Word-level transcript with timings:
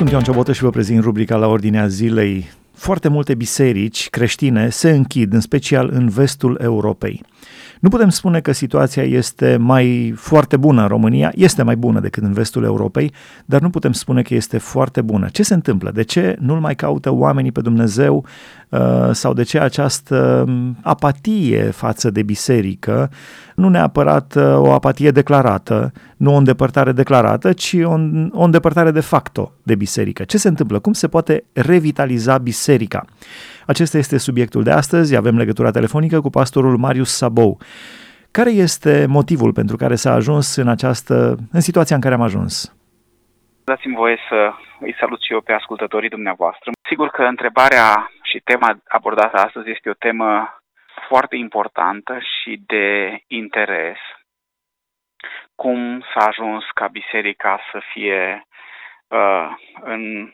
Sunt 0.00 0.12
Ioan 0.12 0.24
Ciobotă 0.24 0.52
și 0.52 0.62
vă 0.62 0.70
prezint 0.70 1.02
rubrica 1.02 1.36
la 1.36 1.46
ordinea 1.46 1.86
zilei. 1.86 2.50
Foarte 2.80 3.08
multe 3.08 3.34
biserici 3.34 4.10
creștine 4.10 4.68
se 4.68 4.90
închid, 4.90 5.32
în 5.32 5.40
special 5.40 5.90
în 5.92 6.08
vestul 6.08 6.58
Europei. 6.62 7.22
Nu 7.80 7.88
putem 7.88 8.08
spune 8.08 8.40
că 8.40 8.52
situația 8.52 9.02
este 9.02 9.56
mai 9.56 10.12
foarte 10.16 10.56
bună 10.56 10.82
în 10.82 10.88
România, 10.88 11.32
este 11.34 11.62
mai 11.62 11.76
bună 11.76 12.00
decât 12.00 12.22
în 12.22 12.32
vestul 12.32 12.64
Europei, 12.64 13.12
dar 13.44 13.60
nu 13.60 13.70
putem 13.70 13.92
spune 13.92 14.22
că 14.22 14.34
este 14.34 14.58
foarte 14.58 15.02
bună. 15.02 15.28
Ce 15.32 15.42
se 15.42 15.54
întâmplă? 15.54 15.90
De 15.90 16.02
ce 16.02 16.36
nu-L 16.38 16.60
mai 16.60 16.74
caută 16.74 17.12
oamenii 17.12 17.52
pe 17.52 17.60
Dumnezeu 17.60 18.24
uh, 18.68 18.78
sau 19.12 19.32
de 19.32 19.42
ce 19.42 19.58
această 19.58 20.44
um, 20.48 20.76
apatie 20.82 21.62
față 21.62 22.10
de 22.10 22.22
biserică, 22.22 23.10
nu 23.54 23.68
neapărat 23.68 24.34
uh, 24.34 24.42
o 24.56 24.72
apatie 24.72 25.10
declarată, 25.10 25.92
nu 26.16 26.34
o 26.34 26.36
îndepărtare 26.36 26.92
declarată, 26.92 27.52
ci 27.52 27.76
o, 27.82 27.94
o 28.30 28.42
îndepărtare 28.42 28.90
de 28.90 29.00
facto 29.00 29.52
de 29.62 29.74
biserică. 29.74 30.24
Ce 30.24 30.38
se 30.38 30.48
întâmplă? 30.48 30.78
Cum 30.78 30.92
se 30.92 31.08
poate 31.08 31.44
revitaliza 31.52 32.38
biserica? 32.38 32.68
Acesta 33.66 33.98
este 33.98 34.18
subiectul 34.18 34.62
de 34.62 34.70
astăzi. 34.70 35.16
Avem 35.16 35.36
legătura 35.36 35.70
telefonică 35.70 36.20
cu 36.20 36.30
pastorul 36.30 36.76
Marius 36.76 37.16
Sabou. 37.16 37.58
Care 38.30 38.50
este 38.50 39.06
motivul 39.08 39.52
pentru 39.52 39.76
care 39.76 39.94
s-a 39.94 40.12
ajuns 40.12 40.56
în 40.56 40.68
această, 40.68 41.36
în 41.52 41.60
situația 41.60 41.96
în 41.96 42.02
care 42.02 42.14
am 42.14 42.22
ajuns? 42.22 42.74
Dați-mi 43.64 43.94
voie 43.94 44.18
să 44.28 44.52
îi 44.80 44.96
salut 44.98 45.20
și 45.22 45.32
eu 45.32 45.40
pe 45.40 45.52
ascultătorii 45.52 46.08
dumneavoastră. 46.08 46.70
Sigur 46.88 47.08
că 47.08 47.22
întrebarea 47.22 48.10
și 48.22 48.40
tema 48.44 48.78
abordată 48.88 49.36
astăzi 49.36 49.70
este 49.70 49.88
o 49.90 50.00
temă 50.06 50.60
foarte 51.08 51.36
importantă 51.36 52.18
și 52.18 52.62
de 52.66 53.18
interes. 53.26 53.98
Cum 55.54 56.04
s-a 56.14 56.26
ajuns 56.26 56.64
ca 56.74 56.86
biserica 56.88 57.60
să 57.72 57.80
fie 57.92 58.46
uh, 59.08 59.48
în 59.80 60.32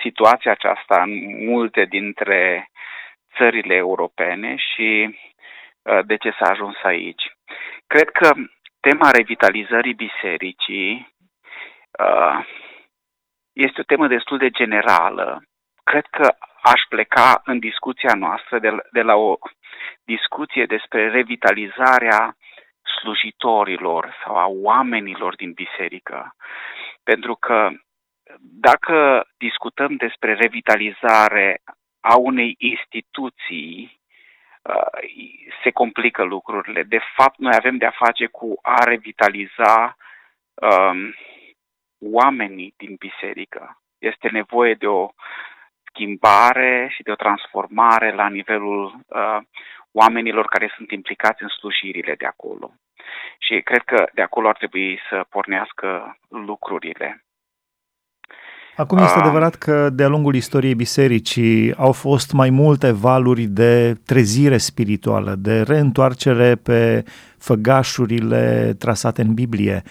situația 0.00 0.50
aceasta 0.50 1.02
în 1.02 1.44
multe 1.44 1.84
dintre 1.84 2.70
țările 3.36 3.74
europene 3.74 4.56
și 4.56 5.18
uh, 5.82 6.00
de 6.06 6.16
ce 6.16 6.30
s-a 6.38 6.50
ajuns 6.50 6.76
aici. 6.82 7.22
Cred 7.86 8.08
că 8.08 8.30
tema 8.80 9.10
revitalizării 9.10 9.94
bisericii 9.94 11.14
uh, 12.00 12.46
este 13.52 13.80
o 13.80 13.84
temă 13.84 14.06
destul 14.06 14.38
de 14.38 14.50
generală. 14.50 15.42
Cred 15.84 16.06
că 16.06 16.34
aș 16.62 16.82
pleca 16.88 17.40
în 17.44 17.58
discuția 17.58 18.14
noastră 18.14 18.58
de, 18.58 18.76
de 18.92 19.02
la 19.02 19.14
o 19.14 19.36
discuție 20.04 20.66
despre 20.66 21.08
revitalizarea 21.10 22.36
slujitorilor 23.00 24.14
sau 24.24 24.36
a 24.36 24.46
oamenilor 24.46 25.34
din 25.34 25.52
biserică. 25.52 26.34
Pentru 27.02 27.34
că 27.34 27.70
dacă 28.40 29.26
discutăm 29.38 29.96
despre 29.96 30.34
revitalizare 30.34 31.60
a 32.00 32.16
unei 32.16 32.54
instituții, 32.58 34.00
uh, 34.62 35.44
se 35.62 35.70
complică 35.70 36.22
lucrurile. 36.22 36.82
De 36.82 37.00
fapt, 37.16 37.38
noi 37.38 37.52
avem 37.56 37.76
de-a 37.76 37.94
face 37.96 38.26
cu 38.26 38.58
a 38.62 38.84
revitaliza 38.84 39.96
um, 40.54 41.14
oamenii 42.12 42.74
din 42.76 42.94
biserică. 42.98 43.80
Este 43.98 44.28
nevoie 44.28 44.74
de 44.74 44.86
o 44.86 45.08
schimbare 45.84 46.88
și 46.90 47.02
de 47.02 47.10
o 47.10 47.14
transformare 47.14 48.12
la 48.12 48.28
nivelul 48.28 48.84
uh, 49.06 49.38
oamenilor 49.92 50.46
care 50.46 50.72
sunt 50.76 50.90
implicați 50.90 51.42
în 51.42 51.48
slujirile 51.48 52.14
de 52.14 52.26
acolo. 52.26 52.72
Și 53.38 53.60
cred 53.60 53.82
că 53.82 54.06
de 54.12 54.22
acolo 54.22 54.48
ar 54.48 54.56
trebui 54.56 55.00
să 55.08 55.26
pornească 55.28 56.18
lucrurile. 56.28 57.23
Acum 58.76 58.98
este 58.98 59.18
adevărat 59.18 59.54
că 59.54 59.90
de-a 59.92 60.08
lungul 60.08 60.34
istoriei 60.34 60.74
bisericii 60.74 61.74
au 61.74 61.92
fost 61.92 62.32
mai 62.32 62.50
multe 62.50 62.90
valuri 62.90 63.42
de 63.42 63.96
trezire 64.04 64.58
spirituală, 64.58 65.34
de 65.38 65.60
reîntoarcere 65.60 66.54
pe 66.54 67.04
făgașurile 67.38 68.74
trasate 68.78 69.22
în 69.22 69.34
Biblie. 69.34 69.72
Ehm, 69.72 69.90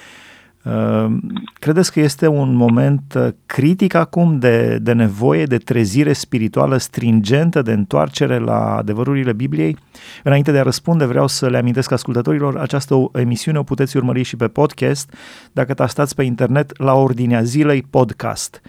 credeți 1.54 1.92
că 1.92 2.00
este 2.00 2.28
un 2.28 2.54
moment 2.54 3.14
uh, 3.16 3.28
critic 3.46 3.94
acum 3.94 4.40
de, 4.40 4.78
de 4.82 4.94
nevoie 4.94 5.46
de 5.46 5.58
trezire 5.58 6.14
spirituală 6.14 6.78
stringentă, 6.78 7.62
de 7.62 7.72
întoarcere 7.72 8.38
la 8.38 8.76
adevărurile 8.76 9.34
Bibliei? 9.34 9.78
Înainte 10.24 10.52
de 10.52 10.60
a 10.60 10.64
răspunde, 10.64 11.06
vreau 11.06 11.28
să 11.28 11.50
le 11.50 11.58
amintesc 11.58 11.92
ascultătorilor, 11.92 12.58
această 12.58 13.10
emisiune 13.14 13.58
o 13.58 13.64
puteți 13.64 13.98
urmări 13.98 14.24
și 14.24 14.36
pe 14.36 14.48
podcast 14.48 15.14
dacă 15.52 15.74
tastați 15.74 16.16
pe 16.16 16.24
internet 16.24 16.78
la 16.78 16.94
ordinea 16.94 17.42
zilei 17.42 17.82
podcast. 17.90 18.62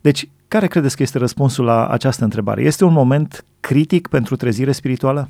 Deci, 0.00 0.28
care 0.48 0.66
credeți 0.66 0.96
că 0.96 1.02
este 1.02 1.18
răspunsul 1.18 1.64
la 1.64 1.86
această 1.86 2.24
întrebare? 2.24 2.62
Este 2.62 2.84
un 2.84 2.92
moment 2.92 3.44
critic 3.60 4.08
pentru 4.08 4.36
trezire 4.36 4.72
spirituală? 4.72 5.28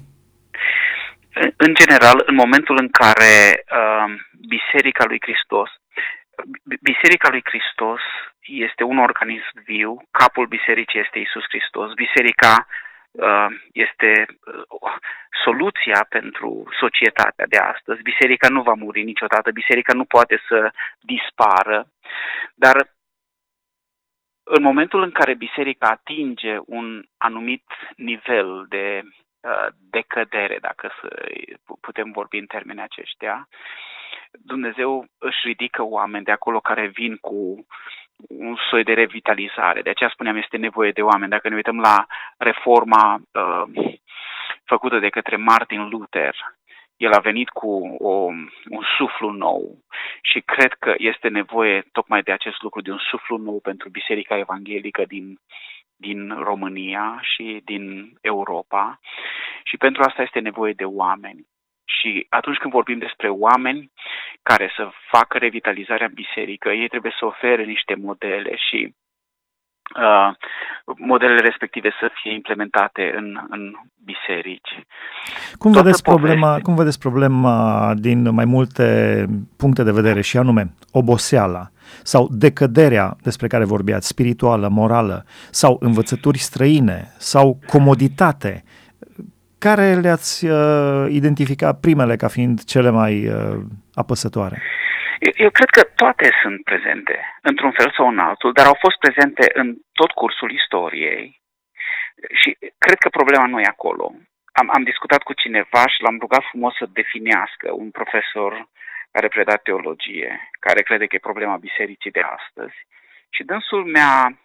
În 1.56 1.74
general, 1.74 2.22
în 2.26 2.34
momentul 2.34 2.76
în 2.80 2.88
care 2.88 3.64
uh, 3.72 4.14
Biserica 4.48 5.04
lui 5.04 5.18
Hristos 5.20 5.70
Biserica 6.82 7.28
lui 7.28 7.42
Hristos 7.44 8.00
este 8.40 8.82
un 8.82 8.98
organism 8.98 9.62
viu, 9.64 10.02
capul 10.10 10.46
bisericii 10.46 11.00
este 11.00 11.18
Isus 11.18 11.44
Hristos. 11.48 11.92
Biserica 11.92 12.66
uh, 13.10 13.46
este 13.72 14.26
uh, 14.28 14.92
soluția 15.44 16.06
pentru 16.08 16.64
societatea 16.80 17.46
de 17.48 17.56
astăzi. 17.56 18.02
Biserica 18.02 18.48
nu 18.48 18.62
va 18.62 18.72
muri 18.74 19.02
niciodată, 19.02 19.50
biserica 19.50 19.92
nu 19.92 20.04
poate 20.04 20.40
să 20.48 20.70
dispară, 21.00 21.88
dar 22.54 22.94
în 24.42 24.62
momentul 24.62 25.02
în 25.02 25.10
care 25.10 25.34
biserica 25.34 25.86
atinge 25.86 26.56
un 26.66 27.04
anumit 27.16 27.64
nivel 27.96 28.66
de 28.68 29.02
uh, 29.04 29.25
decădere, 29.90 30.58
dacă 30.60 30.90
să 31.00 31.26
putem 31.80 32.10
vorbi 32.10 32.38
în 32.38 32.46
termeni 32.46 32.80
aceștia, 32.80 33.48
Dumnezeu 34.32 35.06
își 35.18 35.40
ridică 35.44 35.82
oameni 35.82 36.24
de 36.24 36.32
acolo 36.32 36.60
care 36.60 36.86
vin 36.86 37.16
cu 37.16 37.66
un 38.28 38.56
soi 38.70 38.84
de 38.84 38.92
revitalizare. 38.92 39.82
De 39.82 39.90
aceea 39.90 40.10
spuneam, 40.10 40.36
este 40.36 40.56
nevoie 40.56 40.90
de 40.90 41.02
oameni. 41.02 41.30
Dacă 41.30 41.48
ne 41.48 41.54
uităm 41.54 41.80
la 41.80 42.06
reforma 42.36 43.20
uh, 43.32 43.94
făcută 44.64 44.98
de 44.98 45.08
către 45.08 45.36
Martin 45.36 45.88
Luther, 45.88 46.36
el 46.96 47.12
a 47.12 47.18
venit 47.18 47.48
cu 47.48 47.96
o, 47.98 48.10
un 48.68 48.82
suflu 48.96 49.30
nou 49.30 49.78
și 50.22 50.40
cred 50.40 50.72
că 50.72 50.94
este 50.96 51.28
nevoie 51.28 51.84
tocmai 51.92 52.22
de 52.22 52.32
acest 52.32 52.62
lucru, 52.62 52.80
de 52.80 52.90
un 52.90 52.98
suflu 52.98 53.36
nou 53.36 53.60
pentru 53.60 53.88
Biserica 53.88 54.38
Evanghelică 54.38 55.04
din, 55.04 55.38
din 55.96 56.34
România 56.38 57.18
și 57.22 57.60
din 57.64 58.12
Europa 58.20 59.00
și 59.64 59.76
pentru 59.76 60.02
asta 60.02 60.22
este 60.22 60.38
nevoie 60.38 60.72
de 60.72 60.84
oameni. 60.84 61.46
Și 61.84 62.26
atunci 62.28 62.56
când 62.56 62.72
vorbim 62.72 62.98
despre 62.98 63.28
oameni 63.28 63.90
care 64.42 64.72
să 64.76 64.90
facă 65.10 65.38
revitalizarea 65.38 66.08
biserică, 66.08 66.72
ei 66.72 66.88
trebuie 66.88 67.14
să 67.18 67.24
ofere 67.24 67.64
niște 67.64 67.94
modele 67.94 68.56
și 68.56 68.94
uh, 69.94 70.34
modelele 70.98 71.40
respective 71.40 71.90
să 72.00 72.10
fie 72.22 72.32
implementate 72.32 73.12
în, 73.16 73.38
în 73.50 73.72
biserici. 74.04 74.86
Cum 75.58 75.72
vedeți, 75.72 76.02
problema, 76.02 76.58
cum 76.62 76.74
vedeți 76.74 76.98
problema 76.98 77.92
din 77.96 78.34
mai 78.34 78.44
multe 78.44 79.26
puncte 79.56 79.82
de 79.82 79.92
vedere 79.92 80.20
și 80.20 80.36
anume 80.36 80.72
oboseala 80.92 81.68
sau 82.02 82.28
decăderea 82.30 83.16
despre 83.22 83.46
care 83.46 83.64
vorbeați, 83.64 84.06
spirituală, 84.06 84.68
morală 84.68 85.24
sau 85.50 85.76
învățături 85.80 86.38
străine 86.38 87.14
sau 87.18 87.58
comoditate 87.66 88.64
care 89.58 89.94
le-ați 89.94 90.46
uh, 90.46 91.06
identificat 91.08 91.80
primele 91.80 92.16
ca 92.16 92.28
fiind 92.28 92.64
cele 92.64 92.90
mai 92.90 93.28
uh, 93.28 93.58
apăsătoare? 93.94 94.62
Eu, 95.18 95.32
eu 95.34 95.50
cred 95.50 95.70
că 95.70 95.82
toate 95.82 96.30
sunt 96.42 96.64
prezente, 96.64 97.38
într-un 97.42 97.72
fel 97.72 97.92
sau 97.96 98.08
în 98.08 98.18
altul, 98.18 98.52
dar 98.52 98.66
au 98.66 98.76
fost 98.80 98.98
prezente 98.98 99.50
în 99.52 99.76
tot 99.92 100.10
cursul 100.10 100.50
istoriei 100.50 101.40
și 102.40 102.56
cred 102.78 102.98
că 102.98 103.08
problema 103.08 103.46
nu 103.46 103.60
e 103.60 103.64
acolo. 103.64 104.12
Am, 104.52 104.68
am 104.72 104.82
discutat 104.82 105.22
cu 105.22 105.32
cineva 105.32 105.86
și 105.86 106.02
l-am 106.02 106.18
rugat 106.18 106.44
frumos 106.50 106.74
să 106.76 106.86
definească 106.92 107.72
un 107.72 107.90
profesor 107.90 108.68
care 109.10 109.28
preda 109.28 109.56
teologie, 109.56 110.50
care 110.60 110.82
crede 110.82 111.06
că 111.06 111.16
e 111.16 111.30
problema 111.30 111.56
bisericii 111.56 112.10
de 112.10 112.20
astăzi. 112.20 112.76
Și 113.30 113.44
dânsul 113.44 113.84
mi-a, 113.84 114.38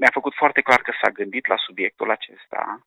mi-a 0.00 0.10
făcut 0.12 0.34
foarte 0.34 0.60
clar 0.60 0.80
că 0.82 0.92
s-a 1.00 1.10
gândit 1.10 1.46
la 1.46 1.56
subiectul 1.56 2.10
acesta 2.10 2.80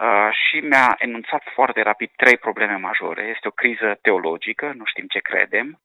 Uh, 0.00 0.28
și 0.32 0.56
mi-a 0.60 0.94
enunțat 0.98 1.42
foarte 1.54 1.82
rapid 1.82 2.10
trei 2.16 2.36
probleme 2.36 2.76
majore. 2.76 3.22
Este 3.22 3.48
o 3.48 3.50
criză 3.50 3.98
teologică, 4.02 4.72
nu 4.76 4.84
știm 4.84 5.06
ce 5.06 5.18
credem, 5.18 5.80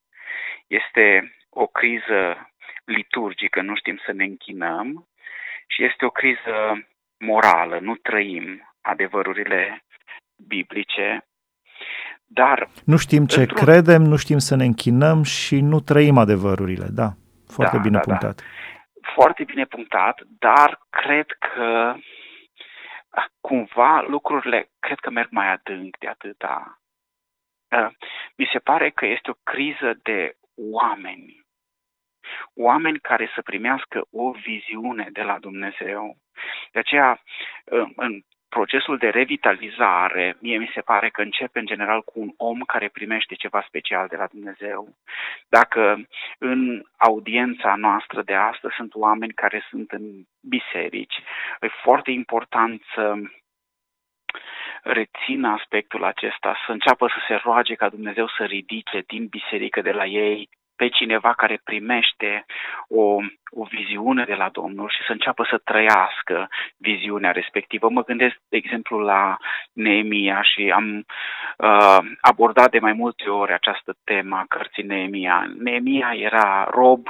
este 0.69 1.35
o 1.49 1.67
criză 1.67 2.51
liturgică, 2.83 3.61
nu 3.61 3.75
știm 3.75 3.99
să 4.05 4.11
ne 4.11 4.23
închinăm, 4.23 5.07
și 5.67 5.83
este 5.83 6.05
o 6.05 6.09
criză 6.09 6.87
morală, 7.17 7.79
nu 7.79 7.95
trăim 7.95 8.73
adevărurile 8.81 9.83
biblice, 10.47 11.27
dar... 12.25 12.69
Nu 12.85 12.97
știm 12.97 13.25
ce 13.25 13.45
credem, 13.45 14.01
nu 14.01 14.15
știm 14.15 14.37
să 14.37 14.55
ne 14.55 14.65
închinăm 14.65 15.23
și 15.23 15.59
nu 15.61 15.79
trăim 15.79 16.17
adevărurile, 16.17 16.87
da, 16.89 17.09
foarte 17.47 17.75
da, 17.75 17.81
bine 17.81 17.97
da, 17.97 18.03
da. 18.05 18.05
punctat. 18.05 18.35
Da. 18.35 18.43
foarte 19.13 19.43
bine 19.43 19.65
punctat, 19.65 20.21
dar 20.39 20.79
cred 20.89 21.25
că 21.39 21.95
cumva 23.41 24.05
lucrurile 24.07 24.69
cred 24.79 24.99
că 24.99 25.09
merg 25.09 25.27
mai 25.31 25.51
adânc 25.51 25.97
de 25.97 26.07
atâta. 26.07 26.81
Mi 28.35 28.49
se 28.51 28.59
pare 28.59 28.89
că 28.89 29.05
este 29.05 29.29
o 29.29 29.41
criză 29.43 29.99
de 30.03 30.35
oameni. 30.71 31.47
Oameni 32.55 32.99
care 32.99 33.31
să 33.35 33.41
primească 33.41 34.01
o 34.11 34.31
viziune 34.31 35.09
de 35.11 35.21
la 35.21 35.39
Dumnezeu. 35.39 36.17
De 36.71 36.79
aceea, 36.79 37.21
în 37.95 38.21
procesul 38.49 38.97
de 38.97 39.09
revitalizare, 39.09 40.37
mie 40.39 40.57
mi 40.57 40.71
se 40.73 40.81
pare 40.81 41.09
că 41.09 41.21
începe 41.21 41.59
în 41.59 41.65
general 41.65 42.01
cu 42.01 42.19
un 42.19 42.31
om 42.37 42.59
care 42.59 42.89
primește 42.89 43.35
ceva 43.35 43.63
special 43.67 44.07
de 44.07 44.15
la 44.15 44.27
Dumnezeu. 44.27 44.95
Dacă 45.47 46.07
în 46.37 46.83
audiența 46.97 47.75
noastră 47.75 48.21
de 48.21 48.33
astăzi 48.33 48.75
sunt 48.75 48.95
oameni 48.95 49.33
care 49.33 49.65
sunt 49.69 49.91
în 49.91 50.23
biserici, 50.41 51.15
e 51.61 51.67
foarte 51.67 52.11
important 52.11 52.81
să 52.93 53.13
rețină 54.83 55.47
aspectul 55.47 56.03
acesta, 56.03 56.55
să 56.65 56.71
înceapă 56.71 57.07
să 57.07 57.19
se 57.27 57.33
roage 57.43 57.75
ca 57.75 57.89
Dumnezeu 57.89 58.27
să 58.37 58.43
ridice 58.43 59.03
din 59.07 59.27
biserică 59.27 59.81
de 59.81 59.91
la 59.91 60.05
ei 60.05 60.49
pe 60.79 60.87
cineva 60.87 61.33
care 61.33 61.61
primește 61.63 62.45
o, 62.87 63.03
o 63.61 63.63
viziune 63.63 64.23
de 64.23 64.33
la 64.33 64.49
Domnul 64.49 64.89
și 64.89 65.05
să 65.05 65.11
înceapă 65.11 65.43
să 65.49 65.57
trăiască 65.63 66.49
viziunea 66.77 67.31
respectivă. 67.31 67.89
Mă 67.89 68.03
gândesc, 68.03 68.35
de 68.49 68.57
exemplu, 68.57 68.99
la 68.99 69.37
Neemia 69.73 70.41
și 70.41 70.71
am 70.75 71.05
uh, 71.57 71.99
abordat 72.21 72.69
de 72.71 72.79
mai 72.79 72.93
multe 72.93 73.29
ori 73.29 73.53
această 73.53 73.97
temă 74.03 74.35
a 74.35 74.45
cărții 74.47 74.83
Neemia. 74.83 75.51
Neemia 75.57 76.11
era 76.13 76.67
rob 76.71 77.07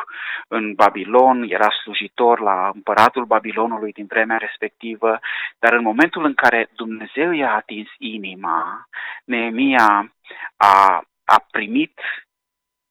în 0.47 0.73
Babilon, 0.73 1.45
era 1.49 1.69
slujitor 1.81 2.39
la 2.39 2.71
împăratul 2.73 3.25
Babilonului 3.25 3.91
din 3.91 4.05
vremea 4.05 4.37
respectivă, 4.37 5.19
dar 5.59 5.73
în 5.73 5.83
momentul 5.83 6.25
în 6.25 6.33
care 6.33 6.69
Dumnezeu 6.75 7.31
i-a 7.31 7.53
atins 7.53 7.87
inima, 7.97 8.87
Neemia 9.25 10.13
a, 10.57 11.01
a 11.25 11.45
primit 11.51 11.99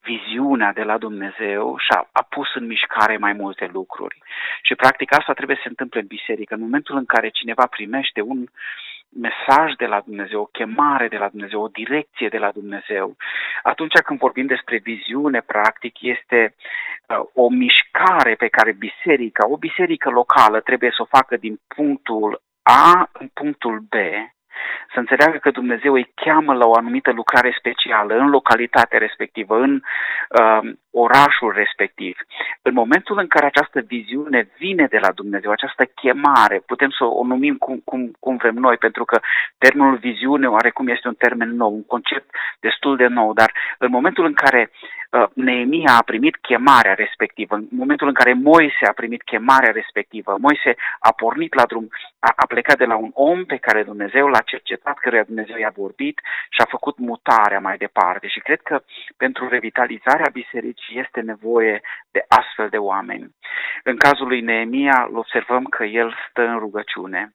viziunea 0.01 0.73
de 0.73 0.83
la 0.83 0.97
Dumnezeu 0.97 1.77
și 1.77 1.91
a, 1.91 2.07
a 2.11 2.21
pus 2.29 2.55
în 2.55 2.65
mișcare 2.65 3.17
mai 3.17 3.33
multe 3.33 3.69
lucruri. 3.73 4.17
Și 4.61 4.75
practic 4.75 5.17
asta 5.17 5.33
trebuie 5.33 5.55
să 5.55 5.61
se 5.63 5.69
întâmple 5.69 5.99
în 5.99 6.07
biserică. 6.07 6.53
În 6.53 6.61
momentul 6.61 6.95
în 6.97 7.05
care 7.05 7.29
cineva 7.29 7.65
primește 7.65 8.21
un 8.21 8.47
mesaj 9.09 9.73
de 9.77 9.85
la 9.85 10.01
Dumnezeu, 10.05 10.41
o 10.41 10.45
chemare 10.45 11.07
de 11.07 11.17
la 11.17 11.29
Dumnezeu, 11.29 11.61
o 11.61 11.67
direcție 11.67 12.27
de 12.29 12.37
la 12.37 12.51
Dumnezeu, 12.51 13.15
atunci 13.63 13.93
când 14.05 14.19
vorbim 14.19 14.45
despre 14.45 14.77
viziune, 14.77 15.41
practic, 15.41 16.01
este 16.01 16.55
uh, 16.55 17.25
o 17.33 17.49
mișcare 17.49 18.35
pe 18.35 18.47
care 18.47 18.71
biserica, 18.71 19.47
o 19.47 19.57
biserică 19.57 20.09
locală 20.09 20.59
trebuie 20.59 20.91
să 20.93 21.01
o 21.01 21.17
facă 21.17 21.37
din 21.37 21.59
punctul 21.75 22.41
A 22.63 23.09
în 23.13 23.27
punctul 23.33 23.79
B, 23.79 23.93
să 24.93 24.99
înțeleagă 24.99 25.37
că 25.37 25.51
Dumnezeu 25.51 25.93
îi 25.93 26.11
cheamă 26.15 26.53
la 26.53 26.65
o 26.65 26.73
anumită 26.73 27.11
lucrare 27.11 27.55
specială 27.57 28.15
în 28.15 28.29
localitatea 28.29 28.99
respectivă, 28.99 29.57
în 29.57 29.81
uh, 30.39 30.71
orașul 30.91 31.51
respectiv. 31.55 32.17
În 32.61 32.73
momentul 32.73 33.17
în 33.19 33.27
care 33.27 33.45
această 33.45 33.79
viziune 33.79 34.49
vine 34.57 34.85
de 34.85 34.97
la 34.97 35.11
Dumnezeu, 35.11 35.51
această 35.51 35.85
chemare, 35.85 36.63
putem 36.65 36.89
să 36.89 37.03
o 37.03 37.23
numim 37.25 37.55
cum, 37.55 37.81
cum, 37.85 38.11
cum 38.19 38.35
vrem 38.35 38.55
noi, 38.55 38.77
pentru 38.77 39.05
că 39.05 39.19
termenul 39.57 39.95
viziune 39.95 40.47
oarecum 40.47 40.87
este 40.87 41.07
un 41.07 41.13
termen 41.13 41.55
nou, 41.55 41.73
un 41.73 41.85
concept 41.85 42.29
destul 42.59 42.95
de 42.95 43.07
nou, 43.07 43.33
dar 43.33 43.51
în 43.77 43.89
momentul 43.91 44.25
în 44.25 44.33
care 44.33 44.71
uh, 45.11 45.27
Neemia 45.33 45.93
a 45.97 46.03
primit 46.03 46.35
chemarea 46.35 46.93
respectivă, 46.93 47.55
în 47.55 47.67
momentul 47.69 48.07
în 48.07 48.13
care 48.13 48.33
Moise 48.33 48.85
a 48.87 48.91
primit 48.91 49.23
chemarea 49.23 49.71
respectivă, 49.71 50.35
Moise 50.39 50.75
a 50.99 51.11
pornit 51.11 51.53
la 51.53 51.65
drum, 51.65 51.89
a, 52.19 52.33
a 52.35 52.45
plecat 52.45 52.77
de 52.77 52.85
la 52.85 52.95
un 52.95 53.11
om 53.13 53.45
pe 53.45 53.57
care 53.57 53.83
Dumnezeu 53.83 54.27
l-a 54.27 54.41
cercetat, 54.41 54.97
căruia 54.97 55.23
Dumnezeu 55.23 55.57
i-a 55.57 55.73
vorbit 55.75 56.21
și 56.49 56.61
a 56.61 56.65
făcut 56.69 56.97
mutarea 56.97 57.59
mai 57.59 57.77
departe. 57.77 58.27
Și 58.27 58.39
cred 58.39 58.61
că 58.61 58.81
pentru 59.17 59.47
revitalizarea 59.47 60.29
bisericii 60.33 60.78
este 60.89 61.21
nevoie 61.21 61.81
de 62.11 62.25
astfel 62.27 62.69
de 62.69 62.77
oameni. 62.77 63.35
În 63.83 63.97
cazul 63.97 64.27
lui 64.27 64.41
Neemia, 64.41 65.07
îl 65.09 65.17
observăm 65.17 65.63
că 65.63 65.83
el 65.83 66.15
stă 66.29 66.41
în 66.41 66.59
rugăciune 66.59 67.33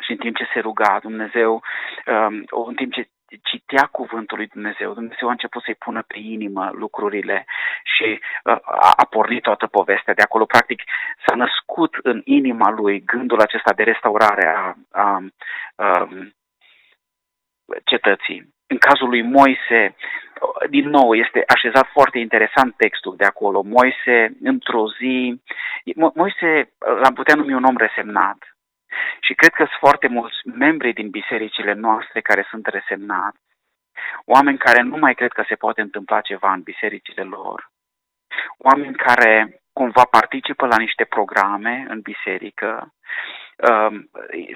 și 0.00 0.10
în 0.10 0.16
timp 0.16 0.36
ce 0.36 0.48
se 0.52 0.60
ruga 0.60 0.98
Dumnezeu, 1.02 1.62
um, 2.06 2.44
în 2.66 2.74
timp 2.74 2.92
ce 2.92 3.08
citea 3.42 3.86
cuvântul 3.86 4.36
lui 4.36 4.46
Dumnezeu, 4.46 4.92
Dumnezeu 4.92 5.28
a 5.28 5.30
început 5.30 5.62
să-i 5.62 5.74
pună 5.74 6.02
pe 6.02 6.18
inimă 6.18 6.70
lucrurile 6.72 7.44
și 7.84 8.20
uh, 8.44 8.56
a 8.96 9.06
pornit 9.10 9.42
toată 9.42 9.66
povestea 9.66 10.14
de 10.14 10.22
acolo. 10.22 10.44
Practic 10.44 10.82
s-a 11.26 11.34
născut 11.34 11.94
în 12.02 12.20
inima 12.24 12.70
lui 12.70 13.00
gândul 13.04 13.40
acesta 13.40 13.72
de 13.72 13.82
restaurare 13.82 14.46
a, 14.46 14.74
a, 14.90 15.22
a 15.76 16.08
cetății. 17.84 18.54
În 18.72 18.78
cazul 18.78 19.08
lui 19.08 19.22
Moise, 19.22 19.96
din 20.70 20.88
nou, 20.88 21.14
este 21.14 21.42
așezat 21.46 21.86
foarte 21.92 22.18
interesant 22.18 22.76
textul 22.76 23.14
de 23.16 23.24
acolo. 23.24 23.62
Moise, 23.62 24.16
într-o 24.42 24.84
zi, 24.98 25.40
Moise 26.14 26.72
l-am 27.02 27.14
putea 27.14 27.34
numi 27.34 27.54
un 27.54 27.64
om 27.64 27.76
resemnat. 27.76 28.38
Și 29.20 29.34
cred 29.34 29.50
că 29.50 29.64
sunt 29.64 29.78
foarte 29.78 30.08
mulți 30.08 30.36
membri 30.44 30.92
din 30.92 31.10
bisericile 31.10 31.72
noastre 31.72 32.20
care 32.20 32.46
sunt 32.50 32.66
resemnați, 32.66 33.38
oameni 34.24 34.58
care 34.58 34.82
nu 34.82 34.96
mai 34.96 35.14
cred 35.14 35.32
că 35.32 35.44
se 35.48 35.54
poate 35.54 35.80
întâmpla 35.80 36.20
ceva 36.20 36.52
în 36.52 36.62
bisericile 36.62 37.22
lor, 37.22 37.70
oameni 38.58 38.94
care 38.94 39.62
cumva 39.72 40.04
participă 40.10 40.66
la 40.66 40.78
niște 40.78 41.04
programe 41.04 41.86
în 41.88 42.00
biserică, 42.00 42.92
um, 43.68 44.10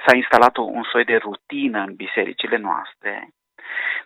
s-a 0.07 0.17
instalat 0.17 0.57
un 0.57 0.83
soi 0.83 1.05
de 1.05 1.17
rutină 1.17 1.81
în 1.81 1.95
bisericile 1.95 2.57
noastre, 2.57 3.29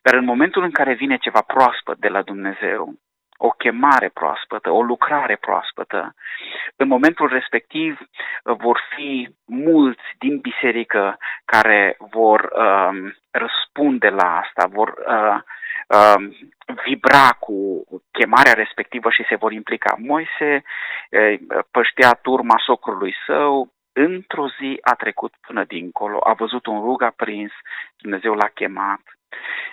dar 0.02 0.14
în 0.14 0.24
momentul 0.24 0.62
în 0.62 0.70
care 0.70 0.92
vine 0.92 1.16
ceva 1.16 1.40
proaspăt 1.40 1.98
de 1.98 2.08
la 2.08 2.22
Dumnezeu, 2.22 2.94
o 3.42 3.50
chemare 3.50 4.08
proaspătă, 4.08 4.70
o 4.70 4.82
lucrare 4.82 5.36
proaspătă. 5.36 6.14
În 6.76 6.88
momentul 6.88 7.28
respectiv 7.28 8.00
uh, 8.00 8.56
vor 8.58 8.80
fi 8.96 9.28
mulți 9.46 10.02
din 10.18 10.38
biserică 10.38 11.18
care 11.44 11.96
vor 11.98 12.40
uh, 12.40 13.12
răspunde 13.30 14.08
la 14.08 14.38
asta, 14.38 14.66
vor 14.66 14.94
uh, 15.06 15.38
uh, 15.88 16.28
vibra 16.84 17.30
cu 17.38 17.84
chemarea 18.10 18.52
respectivă 18.52 19.10
și 19.10 19.24
se 19.28 19.36
vor 19.36 19.52
implica. 19.52 19.94
Moise 19.98 20.62
uh, 21.10 21.38
păștea 21.70 22.18
turma 22.22 22.56
socrului 22.64 23.14
său, 23.26 23.72
într-o 23.92 24.48
zi 24.48 24.78
a 24.80 24.94
trecut 24.94 25.32
până 25.46 25.64
dincolo, 25.64 26.18
a 26.24 26.32
văzut 26.32 26.66
un 26.66 26.80
rug 26.80 27.02
aprins, 27.02 27.52
Dumnezeu 27.96 28.34
l-a 28.34 28.48
chemat 28.48 29.00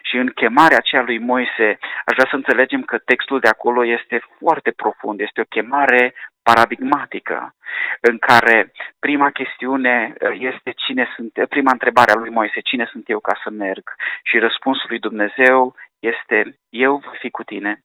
și 0.01 0.17
în 0.17 0.27
chemarea 0.27 0.77
aceea 0.77 1.01
lui 1.01 1.17
Moise, 1.17 1.77
aș 2.05 2.13
vrea 2.15 2.27
să 2.29 2.35
înțelegem 2.35 2.81
că 2.81 2.97
textul 2.97 3.39
de 3.39 3.47
acolo 3.47 3.85
este 3.85 4.21
foarte 4.39 4.71
profund, 4.71 5.19
este 5.19 5.41
o 5.41 5.51
chemare 5.55 6.13
paradigmatică, 6.49 7.55
în 8.01 8.17
care 8.17 8.71
prima 8.99 9.29
chestiune 9.31 10.13
uh, 10.21 10.37
este 10.39 10.71
cine 10.85 11.07
sunt, 11.15 11.31
prima 11.49 11.71
întrebare 11.71 12.11
a 12.11 12.19
lui 12.19 12.29
Moise, 12.29 12.59
cine 12.59 12.85
sunt 12.91 13.09
eu 13.09 13.19
ca 13.19 13.39
să 13.43 13.49
merg? 13.49 13.83
Și 14.23 14.39
răspunsul 14.39 14.87
lui 14.89 14.99
Dumnezeu 14.99 15.75
este, 15.99 16.57
eu 16.69 16.97
voi 17.05 17.17
fi 17.19 17.29
cu 17.29 17.43
tine. 17.43 17.81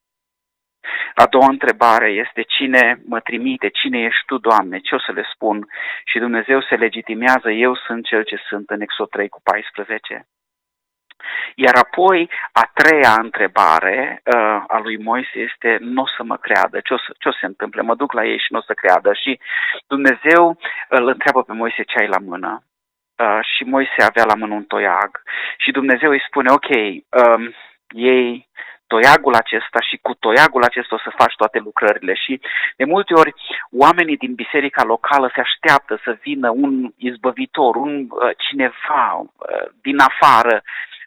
A 1.14 1.26
doua 1.26 1.46
întrebare 1.48 2.08
este 2.10 2.42
cine 2.42 3.00
mă 3.06 3.20
trimite, 3.20 3.68
cine 3.68 3.98
ești 4.02 4.24
tu, 4.26 4.38
Doamne, 4.38 4.78
ce 4.78 4.94
o 4.94 4.98
să 4.98 5.12
le 5.12 5.24
spun? 5.32 5.68
Și 6.04 6.18
Dumnezeu 6.18 6.62
se 6.62 6.74
legitimează, 6.74 7.50
eu 7.50 7.74
sunt 7.74 8.04
cel 8.06 8.22
ce 8.24 8.36
sunt 8.48 8.70
în 8.70 8.80
Exod 8.80 9.08
3 9.08 9.28
cu 9.28 9.40
14. 9.42 10.26
Iar 11.54 11.74
apoi, 11.74 12.30
a 12.52 12.70
treia 12.74 13.14
întrebare 13.22 14.22
uh, 14.24 14.64
a 14.66 14.78
lui 14.82 14.96
Moise 14.96 15.38
este, 15.38 15.76
nu 15.80 16.02
o 16.02 16.06
să 16.16 16.22
mă 16.22 16.36
creadă, 16.36 16.80
ce 16.80 16.94
o, 16.94 16.98
să, 16.98 17.14
ce 17.18 17.28
o 17.28 17.32
să 17.32 17.38
se 17.40 17.46
întâmple, 17.46 17.82
mă 17.82 17.94
duc 17.94 18.12
la 18.12 18.24
ei 18.24 18.38
și 18.38 18.52
nu 18.52 18.58
o 18.58 18.62
să 18.66 18.74
creadă. 18.74 19.12
Și 19.12 19.40
Dumnezeu 19.86 20.58
îl 20.88 21.08
întreabă 21.08 21.42
pe 21.42 21.52
Moise 21.52 21.82
ce 21.82 21.98
ai 21.98 22.08
la 22.08 22.18
mână. 22.18 22.62
Uh, 23.16 23.38
și 23.56 23.64
Moise 23.64 24.02
avea 24.02 24.24
la 24.24 24.34
mână 24.34 24.54
un 24.54 24.64
toiag. 24.64 25.22
Și 25.58 25.70
Dumnezeu 25.70 26.10
îi 26.10 26.24
spune, 26.26 26.50
ok, 26.50 26.70
um, 26.70 27.54
ei 27.88 28.50
toiagul 28.94 29.34
acesta 29.34 29.80
și 29.88 29.96
cu 30.02 30.12
toiagul 30.14 30.62
acesta 30.62 30.94
o 30.94 31.04
să 31.06 31.18
faci 31.20 31.34
toate 31.36 31.58
lucrările. 31.58 32.14
Și 32.14 32.40
de 32.76 32.84
multe 32.84 33.12
ori 33.14 33.32
oamenii 33.84 34.16
din 34.24 34.34
biserica 34.34 34.82
locală 34.84 35.26
se 35.34 35.40
așteaptă 35.40 36.00
să 36.04 36.18
vină 36.22 36.48
un 36.50 36.74
izbăvitor, 36.96 37.76
un 37.76 37.94
uh, 38.08 38.30
cineva 38.46 39.04
uh, 39.18 39.66
din 39.86 39.98
afară 40.10 40.62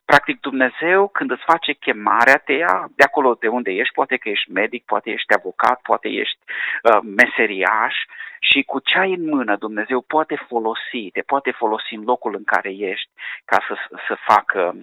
Practic 0.06 0.40
Dumnezeu 0.40 1.08
când 1.08 1.32
îți 1.32 1.50
face 1.52 1.74
chemarea 1.74 2.38
te 2.46 2.54
ia 2.54 2.92
de 2.96 3.04
acolo 3.04 3.38
de 3.40 3.48
unde 3.48 3.72
ești, 3.72 3.94
poate 3.94 4.18
că 4.18 4.30
ești 4.30 4.52
medic, 4.52 4.84
poate 4.86 5.10
ești 5.10 5.34
avocat, 5.34 5.82
poate 5.82 6.08
ești 6.08 6.40
uh, 6.48 7.00
meseriaș 7.20 7.96
și 8.50 8.64
cu 8.64 8.80
ce 8.80 8.98
ai 8.98 9.14
în 9.14 9.26
mână 9.36 9.56
Dumnezeu 9.56 10.02
poate 10.02 10.46
folosi, 10.48 11.04
te 11.14 11.22
poate 11.22 11.52
folosi 11.52 11.94
în 11.94 12.04
locul 12.04 12.34
în 12.38 12.44
care 12.44 12.70
ești 12.70 13.10
ca 13.46 13.58
să, 13.68 13.74
să 14.08 14.16
facă 14.28 14.76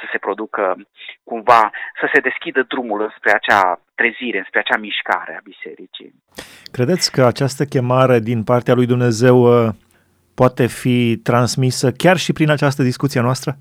să 0.00 0.04
se 0.12 0.18
producă 0.18 0.76
cumva, 1.24 1.70
să 2.00 2.06
se 2.12 2.20
deschidă 2.20 2.62
drumul 2.62 3.14
spre 3.16 3.32
acea 3.34 3.80
trezire, 3.94 4.44
spre 4.48 4.58
acea 4.58 4.78
mișcare 4.78 5.32
a 5.36 5.46
bisericii. 5.50 6.14
Credeți 6.72 7.12
că 7.12 7.24
această 7.24 7.64
chemare 7.64 8.18
din 8.18 8.44
partea 8.44 8.74
lui 8.74 8.86
Dumnezeu 8.86 9.38
uh, 9.38 9.68
poate 10.34 10.66
fi 10.66 11.16
transmisă 11.16 11.92
chiar 11.92 12.16
și 12.16 12.32
prin 12.32 12.50
această 12.50 12.82
discuție 12.82 13.20
noastră? 13.20 13.56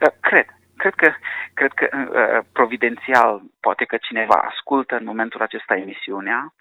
Uh, 0.00 0.08
cred. 0.20 0.46
Cred 0.76 0.94
că, 0.94 1.12
cred 1.54 1.72
că 1.72 1.88
uh, 1.92 2.44
providențial 2.52 3.42
poate 3.60 3.84
că 3.84 3.96
cineva 3.96 4.48
ascultă 4.50 4.96
în 4.96 5.04
momentul 5.04 5.42
acesta 5.42 5.74
emisiunea 5.76 6.54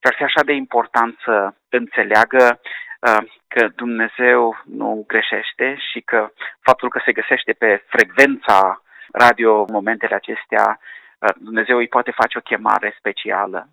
și 0.00 0.06
ar 0.06 0.14
fi 0.14 0.22
așa 0.22 0.42
de 0.44 0.52
important 0.52 1.18
să 1.24 1.54
înțeleagă 1.68 2.60
Uh, 3.08 3.22
că 3.48 3.68
Dumnezeu 3.76 4.62
nu 4.64 5.04
greșește 5.06 5.76
și 5.90 6.00
că 6.00 6.32
faptul 6.60 6.88
că 6.88 7.00
se 7.04 7.12
găsește 7.12 7.52
pe 7.52 7.84
frecvența 7.86 8.82
radio 9.12 9.60
în 9.60 9.72
momentele 9.72 10.14
acestea, 10.14 10.78
uh, 10.78 11.34
Dumnezeu 11.36 11.76
îi 11.76 11.88
poate 11.88 12.10
face 12.10 12.38
o 12.38 12.46
chemare 12.50 12.94
specială. 12.98 13.68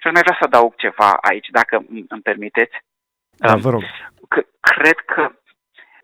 Și 0.00 0.06
aș 0.06 0.12
mai 0.12 0.22
vrea 0.22 0.36
să 0.38 0.44
adaug 0.44 0.74
ceva 0.74 1.10
aici, 1.20 1.48
dacă 1.50 1.84
îmi 2.08 2.22
permiteți. 2.22 2.76
Da, 3.36 3.56
vă 3.56 3.70
rog. 3.70 3.82
Că, 4.28 4.40
cred 4.60 4.98
că, 5.12 5.32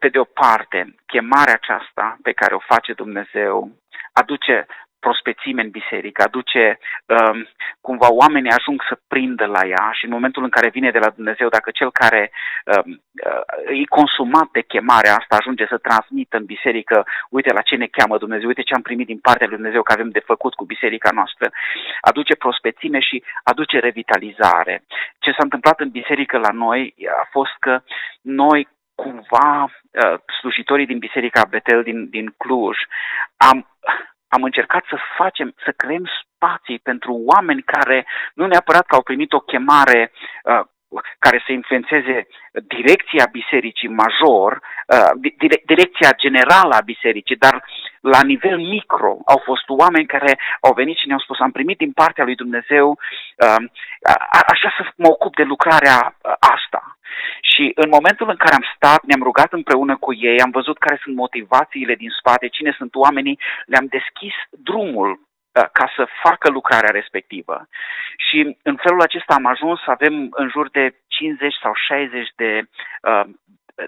pe 0.06 0.12
de 0.12 0.24
o 0.26 0.32
parte, 0.44 0.94
chemarea 1.06 1.58
aceasta 1.60 2.16
pe 2.22 2.32
care 2.32 2.54
o 2.54 2.68
face 2.72 2.92
Dumnezeu 2.92 3.70
aduce 4.12 4.66
prospețime 5.06 5.62
în 5.62 5.70
biserică, 5.70 6.22
aduce 6.22 6.78
um, 7.06 7.48
cumva 7.80 8.08
oamenii 8.22 8.56
ajung 8.58 8.78
să 8.88 8.94
prindă 9.08 9.46
la 9.46 9.62
ea 9.74 9.90
și 9.98 10.04
în 10.04 10.10
momentul 10.16 10.42
în 10.42 10.54
care 10.56 10.68
vine 10.68 10.90
de 10.90 10.98
la 10.98 11.10
Dumnezeu, 11.18 11.48
dacă 11.48 11.70
cel 11.70 11.90
care 12.02 12.22
um, 12.32 13.00
uh, 13.30 13.80
e 13.80 13.94
consumat 13.98 14.48
de 14.56 14.62
chemarea 14.72 15.16
asta 15.16 15.36
ajunge 15.36 15.66
să 15.66 15.78
transmită 15.78 16.36
în 16.36 16.44
biserică, 16.44 17.06
uite 17.30 17.52
la 17.52 17.66
ce 17.68 17.76
ne 17.76 17.86
cheamă 17.86 18.18
Dumnezeu, 18.18 18.48
uite 18.48 18.62
ce 18.62 18.74
am 18.74 18.82
primit 18.88 19.06
din 19.06 19.18
partea 19.18 19.46
lui 19.46 19.56
Dumnezeu 19.56 19.82
că 19.82 19.92
avem 19.92 20.10
de 20.10 20.28
făcut 20.30 20.54
cu 20.54 20.64
biserica 20.64 21.10
noastră, 21.18 21.50
aduce 22.00 22.34
prospețime 22.36 23.00
și 23.08 23.22
aduce 23.42 23.78
revitalizare. 23.78 24.74
Ce 25.18 25.30
s-a 25.30 25.46
întâmplat 25.48 25.80
în 25.80 25.90
biserică 25.90 26.38
la 26.38 26.52
noi 26.64 26.94
a 27.22 27.26
fost 27.30 27.54
că 27.58 27.80
noi 28.20 28.68
cumva 29.02 29.64
uh, 29.64 30.18
slujitorii 30.40 30.86
din 30.86 30.98
Biserica 30.98 31.44
Betel 31.50 31.82
din, 31.82 32.08
din 32.08 32.34
Cluj 32.36 32.76
am 33.36 33.66
am 34.28 34.42
încercat 34.42 34.84
să 34.88 34.96
facem, 35.16 35.54
să 35.64 35.70
creăm 35.76 36.04
spații 36.22 36.78
pentru 36.78 37.12
oameni 37.12 37.62
care 37.62 38.06
nu 38.34 38.46
neapărat 38.46 38.86
că 38.86 38.94
au 38.94 39.02
primit 39.02 39.32
o 39.32 39.40
chemare 39.40 40.12
uh, 40.44 40.60
care 41.18 41.42
să 41.46 41.52
influențeze 41.52 42.26
direcția 42.52 43.24
bisericii 43.32 43.88
major, 43.88 44.60
uh, 44.86 45.10
direcția 45.66 46.10
generală 46.16 46.74
a 46.74 46.80
bisericii, 46.80 47.36
dar 47.36 47.64
la 48.00 48.22
nivel 48.22 48.58
micro 48.58 49.16
au 49.26 49.40
fost 49.44 49.68
oameni 49.68 50.06
care 50.06 50.38
au 50.60 50.72
venit 50.72 50.96
și 50.96 51.06
ne-au 51.06 51.18
spus 51.18 51.40
am 51.40 51.50
primit 51.50 51.78
din 51.78 51.92
partea 51.92 52.24
lui 52.24 52.34
Dumnezeu, 52.34 52.90
uh, 52.90 53.62
așa 54.52 54.74
să 54.76 54.82
mă 54.96 55.08
ocup 55.08 55.36
de 55.36 55.42
lucrarea 55.42 56.16
uh, 56.16 56.32
asta. 56.38 56.95
Și 57.40 57.72
în 57.74 57.88
momentul 57.88 58.28
în 58.28 58.36
care 58.36 58.54
am 58.54 58.66
stat, 58.74 59.02
ne-am 59.04 59.22
rugat 59.22 59.52
împreună 59.52 59.96
cu 59.96 60.14
ei, 60.14 60.40
am 60.40 60.50
văzut 60.50 60.78
care 60.78 60.98
sunt 61.02 61.14
motivațiile 61.16 61.94
din 61.94 62.10
spate, 62.18 62.48
cine 62.48 62.74
sunt 62.76 62.94
oamenii, 62.94 63.40
le-am 63.66 63.86
deschis 63.86 64.34
drumul 64.50 65.24
ca 65.72 65.92
să 65.96 66.08
facă 66.22 66.50
lucrarea 66.50 66.90
respectivă. 66.90 67.68
Și 68.16 68.56
în 68.62 68.76
felul 68.76 69.00
acesta 69.00 69.34
am 69.34 69.46
ajuns 69.46 69.78
să 69.84 69.90
avem 69.90 70.28
în 70.30 70.48
jur 70.48 70.70
de 70.70 70.94
50 71.08 71.54
sau 71.62 71.72
60 71.74 72.28
de 72.36 72.68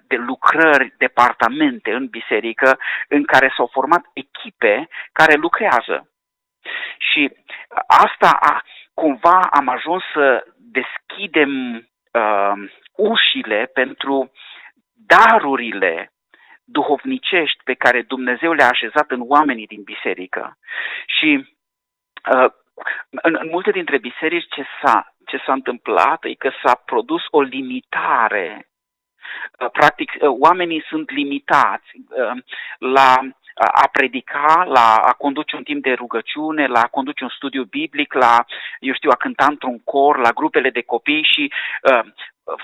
de 0.07 0.17
lucrări, 0.17 0.95
departamente 0.99 1.93
în 1.93 2.07
biserică 2.07 2.79
în 3.09 3.25
care 3.25 3.53
s-au 3.57 3.69
format 3.73 4.05
echipe 4.13 4.89
care 5.13 5.35
lucrează. 5.35 6.11
Și 6.99 7.33
asta 7.87 8.39
a, 8.41 8.63
cumva 8.95 9.41
am 9.51 9.69
ajuns 9.69 10.03
să 10.13 10.45
deschidem 10.57 11.75
uh, 12.13 12.53
ușile 12.99 13.71
pentru 13.73 14.33
darurile 15.07 16.13
duhovnicești 16.65 17.63
pe 17.65 17.75
care 17.75 18.03
Dumnezeu 18.03 18.53
le-a 18.53 18.69
așezat 18.69 19.11
în 19.11 19.25
oamenii 19.27 19.67
din 19.67 19.83
biserică. 19.83 20.59
Și 21.19 21.57
uh, 22.33 22.51
în, 23.11 23.37
în 23.41 23.49
multe 23.51 23.71
dintre 23.71 23.99
biserici 23.99 24.55
ce 24.55 24.65
s-a, 24.83 25.15
ce 25.27 25.37
s-a 25.47 25.53
întâmplat 25.53 26.25
e 26.25 26.35
că 26.35 26.51
s-a 26.63 26.75
produs 26.75 27.23
o 27.31 27.41
limitare 27.43 28.69
Uh, 29.59 29.71
practic, 29.73 30.11
uh, 30.11 30.29
oamenii 30.41 30.85
sunt 30.89 31.11
limitați 31.11 31.91
uh, 31.95 32.43
la 32.79 33.19
a 33.83 33.89
predica, 33.93 34.65
la 34.67 34.95
a 34.95 35.13
conduce 35.13 35.57
un 35.57 35.63
timp 35.63 35.83
de 35.83 35.93
rugăciune, 35.93 36.67
la 36.67 36.81
a 36.81 36.87
conduce 36.87 37.25
un 37.25 37.31
studiu 37.31 37.65
biblic, 37.65 38.13
la, 38.13 38.45
eu 38.81 38.95
știu, 38.95 39.11
a 39.11 39.17
cânta 39.17 39.47
într-un 39.47 39.79
cor, 39.79 40.19
la 40.19 40.31
grupele 40.31 40.71
de 40.71 40.83
copii 40.83 41.29
și 41.33 41.53
uh, 41.83 42.01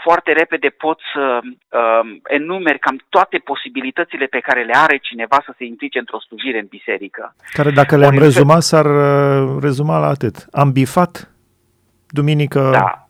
foarte 0.03 0.33
repede 0.33 0.69
pot 0.69 0.99
să 1.15 1.41
uh, 1.43 2.19
enumeri 2.27 2.79
cam 2.79 2.97
toate 3.09 3.39
posibilitățile 3.39 4.27
pe 4.27 4.41
care 4.41 4.65
le 4.65 4.77
are 4.77 4.97
cineva 4.97 5.43
să 5.45 5.55
se 5.57 5.65
implice 5.65 5.99
într-o 5.99 6.21
slujire 6.21 6.59
în 6.59 6.67
biserică. 6.67 7.35
Care 7.53 7.71
dacă 7.71 7.97
le-am 7.97 8.19
rezumat, 8.19 8.63
s-ar 8.63 8.87
rezuma 9.61 9.99
la 9.99 10.07
atât. 10.07 10.47
Am 10.53 10.73
bifat, 10.73 11.31
duminică 12.09 12.71
da 12.73 13.05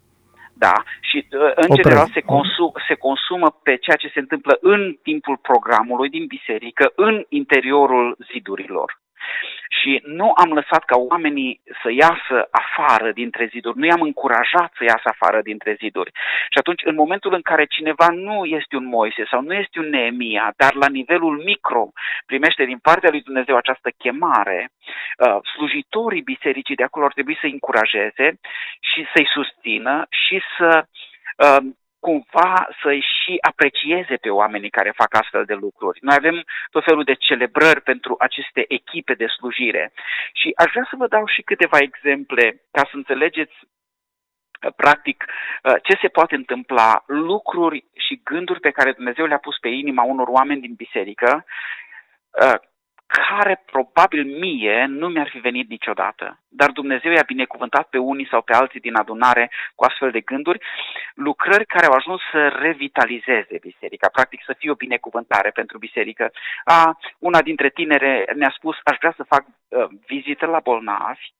da, 0.66 0.74
și 1.08 1.18
uh, 1.30 1.52
în 1.62 1.68
Oprez. 1.68 1.78
general 1.80 2.08
se, 2.12 2.20
consum, 2.20 2.72
se 2.88 2.94
consumă 2.94 3.48
pe 3.66 3.74
ceea 3.84 3.96
ce 3.96 4.08
se 4.14 4.22
întâmplă 4.24 4.58
în 4.60 4.80
timpul 5.02 5.36
programului 5.50 6.08
din 6.16 6.26
biserică, 6.26 6.92
în 6.96 7.14
interiorul 7.28 8.16
zidurilor. 8.32 8.88
Și 9.68 10.02
nu 10.04 10.32
am 10.36 10.52
lăsat 10.52 10.84
ca 10.84 10.96
oamenii 10.96 11.60
să 11.82 11.92
iasă 11.92 12.48
afară 12.50 13.12
dintre 13.12 13.46
ziduri, 13.46 13.78
nu 13.78 13.84
i-am 13.86 14.00
încurajat 14.00 14.72
să 14.76 14.84
iasă 14.84 15.08
afară 15.14 15.40
dintre 15.42 15.74
ziduri. 15.78 16.10
Și 16.52 16.58
atunci, 16.58 16.82
în 16.84 16.94
momentul 16.94 17.32
în 17.34 17.42
care 17.42 17.64
cineva 17.64 18.08
nu 18.08 18.44
este 18.44 18.76
un 18.76 18.86
Moise 18.86 19.24
sau 19.30 19.40
nu 19.42 19.54
este 19.54 19.78
un 19.78 19.88
Neemia, 19.88 20.52
dar 20.56 20.74
la 20.74 20.88
nivelul 20.88 21.42
micro 21.44 21.88
primește 22.26 22.64
din 22.64 22.78
partea 22.78 23.10
lui 23.10 23.22
Dumnezeu 23.22 23.56
această 23.56 23.90
chemare, 23.98 24.70
uh, 25.18 25.36
slujitorii 25.54 26.22
bisericii 26.22 26.74
de 26.76 26.82
acolo 26.82 27.04
ar 27.04 27.12
trebui 27.12 27.36
să-i 27.40 27.52
încurajeze 27.52 28.38
și 28.80 29.06
să-i 29.14 29.28
susțină 29.34 30.06
și 30.08 30.42
să 30.58 30.86
uh, 31.36 31.62
cumva 32.06 32.68
să-i 32.82 33.04
și 33.18 33.32
aprecieze 33.50 34.16
pe 34.16 34.30
oamenii 34.40 34.76
care 34.78 35.00
fac 35.02 35.14
astfel 35.14 35.44
de 35.44 35.54
lucruri. 35.54 35.98
Noi 36.02 36.16
avem 36.18 36.36
tot 36.70 36.84
felul 36.84 37.04
de 37.04 37.14
celebrări 37.14 37.80
pentru 37.80 38.14
aceste 38.18 38.64
echipe 38.68 39.14
de 39.14 39.26
slujire 39.26 39.92
și 40.32 40.52
aș 40.62 40.70
vrea 40.72 40.86
să 40.90 40.96
vă 40.96 41.06
dau 41.06 41.26
și 41.26 41.42
câteva 41.42 41.78
exemple 41.78 42.46
ca 42.70 42.82
să 42.90 42.94
înțelegeți 42.96 43.56
uh, 43.62 44.72
practic 44.76 45.24
uh, 45.24 45.74
ce 45.86 45.94
se 46.02 46.08
poate 46.08 46.34
întâmpla, 46.34 47.02
lucruri 47.06 47.84
și 48.04 48.20
gânduri 48.24 48.60
pe 48.60 48.76
care 48.76 48.92
Dumnezeu 48.92 49.26
le-a 49.26 49.46
pus 49.46 49.56
pe 49.58 49.68
inima 49.68 50.02
unor 50.02 50.28
oameni 50.28 50.60
din 50.60 50.74
biserică 50.84 51.44
uh, 52.42 52.58
care 53.06 53.62
probabil 53.66 54.24
mie 54.24 54.84
nu 54.88 55.08
mi-ar 55.08 55.28
fi 55.28 55.38
venit 55.38 55.68
niciodată. 55.68 56.38
Dar 56.48 56.70
Dumnezeu 56.70 57.12
i-a 57.12 57.22
binecuvântat 57.26 57.88
pe 57.88 57.98
unii 57.98 58.28
sau 58.30 58.42
pe 58.42 58.52
alții 58.52 58.80
din 58.80 58.94
adunare 58.94 59.50
cu 59.74 59.84
astfel 59.84 60.10
de 60.10 60.20
gânduri, 60.20 60.58
lucrări 61.14 61.66
care 61.66 61.86
au 61.86 61.92
ajuns 61.92 62.20
să 62.32 62.48
revitalizeze 62.48 63.58
biserica, 63.60 64.08
practic 64.08 64.42
să 64.44 64.54
fie 64.58 64.70
o 64.70 64.74
binecuvântare 64.84 65.50
pentru 65.50 65.78
biserică. 65.78 66.30
A, 66.64 66.98
una 67.18 67.42
dintre 67.42 67.68
tinere 67.68 68.32
ne-a 68.34 68.52
spus, 68.56 68.76
aș 68.84 68.96
vrea 68.98 69.14
să 69.16 69.22
fac 69.22 69.44
uh, 69.46 69.88
vizită 70.06 70.46
la 70.46 70.60
bolnavi, 70.60 71.32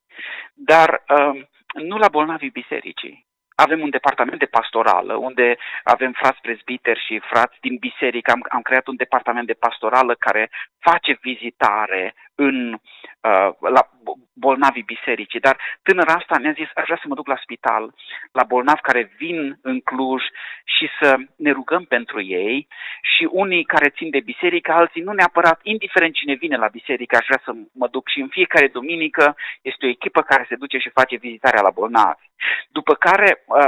dar 0.55 1.03
uh, 1.09 1.43
nu 1.73 1.97
la 1.97 2.09
bolnavii 2.09 2.51
bisericii, 2.51 3.27
avem 3.55 3.81
un 3.81 3.91
departament 3.91 4.39
de 4.39 4.55
pastorală, 4.59 5.15
unde 5.15 5.57
avem 5.83 6.13
frați 6.13 6.41
prezbiteri 6.41 7.05
și 7.07 7.23
frați 7.31 7.57
din 7.61 7.77
biserică. 7.77 8.31
Am, 8.31 8.47
am 8.49 8.63
creat 8.63 8.87
un 8.87 8.97
departament 8.97 9.47
de 9.47 9.61
pastorală 9.67 10.15
care 10.15 10.51
face 10.79 11.19
vizitare 11.21 12.15
în, 12.35 12.73
uh, 12.73 13.49
la 13.61 13.89
bolnavii 14.35 14.93
bisericii. 14.95 15.41
Dar 15.41 15.57
tânăra 15.83 16.13
asta 16.13 16.39
ne-a 16.39 16.53
zis, 16.53 16.69
aș 16.75 16.85
vrea 16.85 16.99
să 17.03 17.09
mă 17.09 17.15
duc 17.15 17.27
la 17.27 17.39
spital, 17.43 17.95
la 18.33 18.45
bolnavi 18.45 18.81
care 18.81 19.13
vin 19.17 19.59
în 19.63 19.81
Cluj 19.81 20.23
și 20.65 20.89
să 21.01 21.17
ne 21.37 21.51
rugăm 21.51 21.85
pentru 21.85 22.23
ei 22.23 22.69
și 23.17 23.29
unii 23.31 23.65
care 23.65 23.89
țin 23.89 24.11
de 24.11 24.21
biserică, 24.21 24.73
alții 24.73 25.03
nu 25.03 25.13
neapărat, 25.13 25.61
indiferent 25.63 26.15
cine 26.15 26.35
vine 26.35 26.57
la 26.57 26.69
biserică, 26.69 27.17
aș 27.17 27.27
vrea 27.27 27.43
să 27.45 27.53
mă 27.73 27.89
duc 27.89 28.09
și 28.09 28.21
în 28.21 28.29
fiecare 28.29 28.69
duminică 28.69 29.37
este 29.63 29.87
o 29.87 29.89
echipă 29.89 30.21
care 30.23 30.47
se 30.49 30.57
duce 30.57 30.79
și 30.79 30.97
face 30.99 31.17
vizitarea 31.17 31.63
la 31.63 31.71
bolnavi. 31.71 32.25
După 32.69 32.95
care 32.95 33.45
uh, 33.47 33.67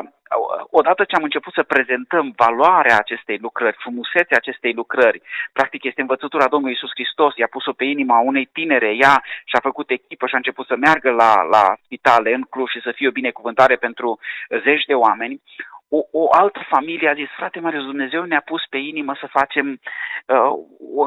odată 0.70 1.04
ce 1.04 1.16
am 1.16 1.22
început 1.22 1.52
să 1.52 1.62
prezentăm 1.62 2.32
valoarea 2.36 2.96
acestei 2.98 3.38
lucrări, 3.38 3.76
frumusețea 3.78 4.36
acestei 4.36 4.72
lucrări, 4.72 5.22
practic 5.52 5.84
este 5.84 6.00
învățătura 6.00 6.48
Domnului 6.48 6.74
Isus 6.74 6.90
Hristos, 6.90 7.36
i-a 7.36 7.46
pus-o 7.46 7.72
pe 7.72 7.84
inima 7.84 8.18
unei 8.18 8.46
tinere, 8.52 8.94
ea 8.94 9.22
și-a 9.44 9.60
făcut 9.62 9.90
echipă 9.90 10.26
și 10.26 10.34
a 10.34 10.36
început 10.36 10.66
să 10.66 10.76
meargă 10.76 11.10
la, 11.10 11.42
la 11.42 11.76
spitale 11.84 12.34
în 12.34 12.42
Cluj 12.42 12.70
și 12.70 12.80
să 12.80 12.92
fie 12.94 13.08
o 13.08 13.18
binecuvântare 13.20 13.76
pentru 13.76 14.18
zeci 14.64 14.84
de 14.84 14.94
oameni, 14.94 15.42
o, 15.88 15.98
o 16.12 16.28
altă 16.30 16.66
familie 16.68 17.08
a 17.08 17.14
zis, 17.14 17.28
frate 17.36 17.60
Marius, 17.60 17.84
Dumnezeu 17.84 18.22
ne-a 18.24 18.40
pus 18.40 18.62
pe 18.70 18.76
inimă 18.76 19.14
să 19.20 19.26
facem 19.26 19.80
uh, 20.26 20.52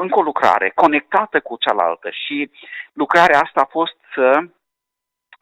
încă 0.01 0.19
o 0.19 0.21
lucrare 0.21 0.71
conectată 0.75 1.39
cu 1.39 1.57
cealaltă. 1.59 2.09
Și 2.09 2.51
lucrarea 2.93 3.39
asta 3.39 3.61
a 3.61 3.69
fost 3.71 3.95
să 4.13 4.43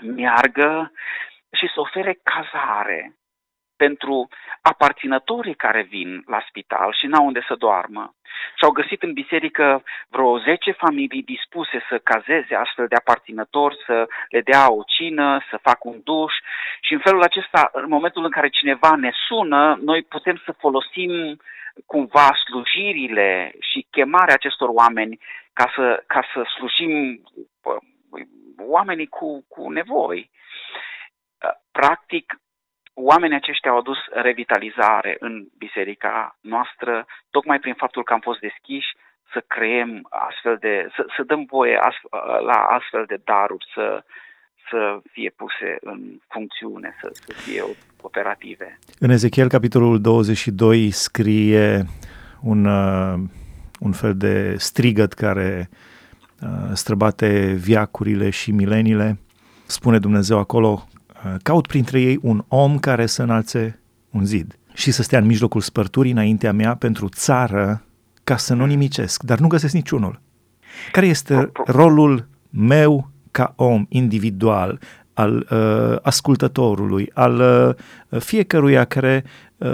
meargă 0.01 0.91
și 1.51 1.67
să 1.73 1.79
ofere 1.79 2.19
cazare 2.23 3.15
pentru 3.77 4.27
aparținătorii 4.61 5.55
care 5.55 5.81
vin 5.81 6.23
la 6.27 6.43
spital 6.47 6.93
și 6.99 7.05
n-au 7.05 7.25
unde 7.25 7.43
să 7.47 7.55
doarmă. 7.55 8.13
Și-au 8.55 8.71
găsit 8.71 9.03
în 9.03 9.13
biserică 9.13 9.83
vreo 10.07 10.39
10 10.39 10.71
familii 10.71 11.23
dispuse 11.23 11.85
să 11.89 11.97
cazeze 11.97 12.55
astfel 12.55 12.87
de 12.87 12.95
aparținători, 12.95 13.77
să 13.85 14.07
le 14.29 14.41
dea 14.41 14.71
o 14.71 14.81
cină, 14.85 15.45
să 15.49 15.59
facă 15.61 15.79
un 15.81 15.99
duș 16.03 16.33
și 16.81 16.93
în 16.93 16.99
felul 16.99 17.21
acesta, 17.21 17.69
în 17.73 17.89
momentul 17.89 18.23
în 18.23 18.31
care 18.31 18.49
cineva 18.49 18.95
ne 18.95 19.11
sună, 19.27 19.79
noi 19.81 20.01
putem 20.03 20.41
să 20.45 20.51
folosim 20.51 21.41
cumva 21.85 22.29
slujirile 22.45 23.53
și 23.59 23.87
chemarea 23.91 24.33
acestor 24.33 24.69
oameni 24.71 25.19
ca 25.53 25.71
să, 25.75 26.03
ca 26.07 26.21
să 26.33 26.41
slujim 26.55 27.23
oamenii 28.59 29.07
cu, 29.07 29.45
cu 29.47 29.69
nevoi. 29.69 30.29
Practic, 31.71 32.39
oamenii 32.97 33.35
aceștia 33.35 33.71
au 33.71 33.77
adus 33.77 33.97
revitalizare 34.11 35.15
în 35.19 35.47
biserica 35.57 36.37
noastră, 36.41 37.05
tocmai 37.29 37.59
prin 37.59 37.73
faptul 37.73 38.03
că 38.03 38.13
am 38.13 38.19
fost 38.19 38.39
deschiși 38.39 38.95
să 39.33 39.43
creăm 39.47 40.07
astfel 40.09 40.57
de, 40.59 40.89
să, 40.95 41.05
să 41.15 41.23
dăm 41.23 41.45
voie 41.49 41.79
la 42.45 42.59
astfel 42.77 43.03
de 43.07 43.19
daruri 43.23 43.65
să, 43.73 44.03
să 44.69 44.99
fie 45.11 45.29
puse 45.29 45.77
în 45.81 45.99
funcțiune, 46.27 46.95
să, 47.01 47.09
să 47.13 47.33
fie 47.33 47.63
operative. 48.01 48.79
În 48.99 49.09
Ezechiel, 49.09 49.47
capitolul 49.47 50.01
22, 50.01 50.91
scrie 50.91 51.83
un, 52.41 52.65
uh, 52.65 53.13
un 53.79 53.91
fel 53.91 54.17
de 54.17 54.55
strigăt 54.57 55.13
care 55.13 55.69
uh, 56.41 56.69
străbate 56.73 57.53
viacurile 57.57 58.29
și 58.29 58.51
mileniile. 58.51 59.17
Spune 59.65 59.99
Dumnezeu 59.99 60.37
acolo, 60.37 60.87
Uh, 60.91 60.96
caut 61.43 61.67
printre 61.67 62.01
ei 62.01 62.19
un 62.21 62.43
om 62.47 62.79
care 62.79 63.05
să 63.05 63.21
înalțe 63.21 63.79
un 64.09 64.25
zid 64.25 64.59
și 64.73 64.91
să 64.91 65.03
stea 65.03 65.19
în 65.19 65.25
mijlocul 65.25 65.61
spărturii 65.61 66.11
înaintea 66.11 66.53
mea 66.53 66.75
pentru 66.75 67.09
țară 67.09 67.83
ca 68.23 68.37
să 68.37 68.53
nu 68.53 68.65
nimicesc, 68.65 69.23
dar 69.23 69.39
nu 69.39 69.47
găsesc 69.47 69.73
niciunul. 69.73 70.21
Care 70.91 71.05
este 71.05 71.51
rolul 71.65 72.27
meu 72.49 73.09
ca 73.31 73.53
om 73.55 73.85
individual 73.89 74.79
al 75.13 75.47
uh, 75.51 75.97
ascultătorului, 76.01 77.11
al 77.13 77.39
uh, 78.09 78.21
fiecăruia 78.21 78.85
care, 78.85 79.23
uh, 79.25 79.31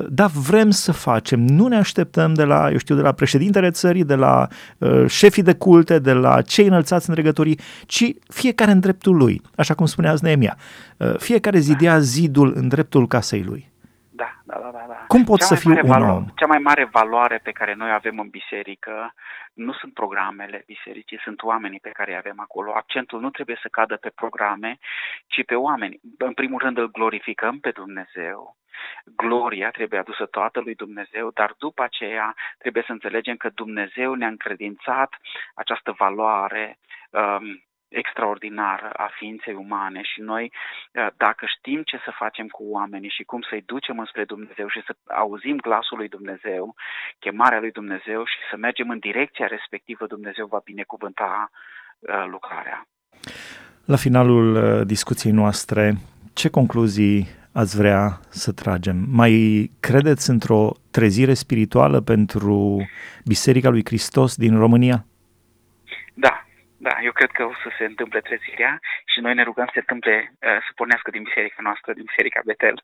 da, 0.09 0.27
vrem 0.27 0.69
să 0.69 0.91
facem, 0.91 1.39
nu 1.39 1.67
ne 1.67 1.75
așteptăm 1.75 2.33
de 2.33 2.43
la, 2.43 2.71
eu 2.71 2.77
știu, 2.77 2.95
de 2.95 3.01
la 3.01 3.11
președintele 3.11 3.71
țării, 3.71 4.03
de 4.03 4.15
la 4.15 4.47
uh, 4.77 5.05
șefii 5.07 5.43
de 5.43 5.53
culte, 5.53 5.99
de 5.99 6.13
la 6.13 6.41
cei 6.41 6.67
înălțați 6.67 7.09
în 7.09 7.15
regătorii, 7.15 7.59
ci 7.85 8.13
fiecare 8.27 8.71
în 8.71 8.79
dreptul 8.79 9.15
lui, 9.15 9.41
așa 9.55 9.73
cum 9.73 9.85
spunea 9.85 10.13
Neemia. 10.21 10.57
Uh, 10.97 11.17
fiecare 11.17 11.59
zidea 11.59 11.99
zidul 11.99 12.53
în 12.55 12.67
dreptul 12.67 13.07
casei 13.07 13.43
lui. 13.43 13.71
Da, 14.09 14.41
da, 14.43 14.59
da, 14.61 14.69
da. 14.71 14.85
da. 14.87 15.02
Cum 15.13 15.23
pot 15.23 15.39
cea 15.39 15.45
să 15.45 15.55
fiu 15.55 15.71
un 15.71 15.87
valo- 15.87 16.13
om? 16.15 16.25
Cea 16.35 16.45
mai 16.45 16.57
mare 16.57 16.85
valoare 16.85 17.37
pe 17.43 17.51
care 17.51 17.73
noi 17.73 17.91
avem 17.91 18.19
în 18.19 18.29
biserică 18.29 19.13
nu 19.53 19.73
sunt 19.73 19.93
programele 19.93 20.63
bisericii, 20.65 21.19
sunt 21.23 21.41
oamenii 21.43 21.79
pe 21.79 21.89
care 21.89 22.11
îi 22.11 22.17
avem 22.17 22.39
acolo. 22.39 22.71
Accentul 22.73 23.19
nu 23.19 23.29
trebuie 23.29 23.59
să 23.61 23.67
cadă 23.67 23.95
pe 23.95 24.11
programe, 24.15 24.77
ci 25.27 25.45
pe 25.45 25.55
oameni. 25.55 25.99
În 26.17 26.33
primul 26.33 26.59
rând 26.59 26.77
îl 26.77 26.91
glorificăm 26.91 27.59
pe 27.59 27.71
Dumnezeu. 27.71 28.57
Gloria 29.15 29.69
trebuie 29.69 29.99
adusă 29.99 30.25
toată 30.25 30.59
lui 30.59 30.75
Dumnezeu, 30.75 31.31
dar 31.33 31.55
după 31.57 31.83
aceea 31.83 32.35
trebuie 32.57 32.83
să 32.85 32.91
înțelegem 32.91 33.35
că 33.35 33.49
Dumnezeu 33.49 34.13
ne-a 34.13 34.27
încredințat 34.27 35.09
această 35.53 35.95
valoare 35.97 36.77
um, 37.09 37.63
extraordinară 37.93 38.89
a 38.89 39.09
ființei 39.19 39.53
umane 39.53 40.01
și 40.01 40.21
noi, 40.21 40.45
uh, 40.51 41.07
dacă 41.17 41.45
știm 41.57 41.81
ce 41.85 41.97
să 42.05 42.11
facem 42.23 42.47
cu 42.47 42.63
oamenii 42.77 43.15
și 43.17 43.23
cum 43.23 43.41
să-i 43.49 43.63
ducem 43.65 43.99
înspre 43.99 44.23
Dumnezeu 44.23 44.67
și 44.67 44.81
să 44.85 44.95
auzim 45.13 45.57
glasul 45.57 45.97
lui 45.97 46.07
Dumnezeu, 46.07 46.75
chemarea 47.19 47.59
lui 47.59 47.71
Dumnezeu 47.71 48.25
și 48.25 48.39
să 48.49 48.55
mergem 48.57 48.89
în 48.89 48.99
direcția 48.99 49.47
respectivă, 49.47 50.05
Dumnezeu 50.07 50.45
va 50.45 50.61
binecuvânta 50.63 51.49
uh, 51.51 52.25
lucrarea. 52.29 52.87
La 53.85 53.95
finalul 53.95 54.55
uh, 54.55 54.85
discuției 54.85 55.33
noastre, 55.33 55.93
ce 56.33 56.49
concluzii 56.49 57.27
ați 57.53 57.77
vrea 57.77 58.19
să 58.29 58.51
tragem? 58.51 59.05
Mai 59.09 59.31
credeți 59.79 60.29
într-o 60.29 60.71
trezire 60.91 61.33
spirituală 61.33 62.01
pentru 62.01 62.87
Biserica 63.25 63.69
lui 63.69 63.85
Hristos 63.85 64.35
din 64.35 64.57
România? 64.57 65.05
Da, 66.13 66.45
da, 66.87 66.93
eu 67.01 67.11
cred 67.11 67.31
că 67.31 67.43
o 67.43 67.53
să 67.63 67.69
se 67.77 67.85
întâmple 67.85 68.21
trezirea 68.21 68.79
și 69.11 69.19
noi 69.19 69.33
ne 69.33 69.43
rugăm 69.43 69.65
să 69.65 69.71
se 69.73 69.79
întâmple, 69.85 70.15
uh, 70.31 70.59
să 70.65 70.71
pornească 70.75 71.11
din 71.11 71.23
biserica 71.23 71.61
noastră, 71.61 71.93
din 71.93 72.03
biserica 72.11 72.41
Betel. 72.45 72.77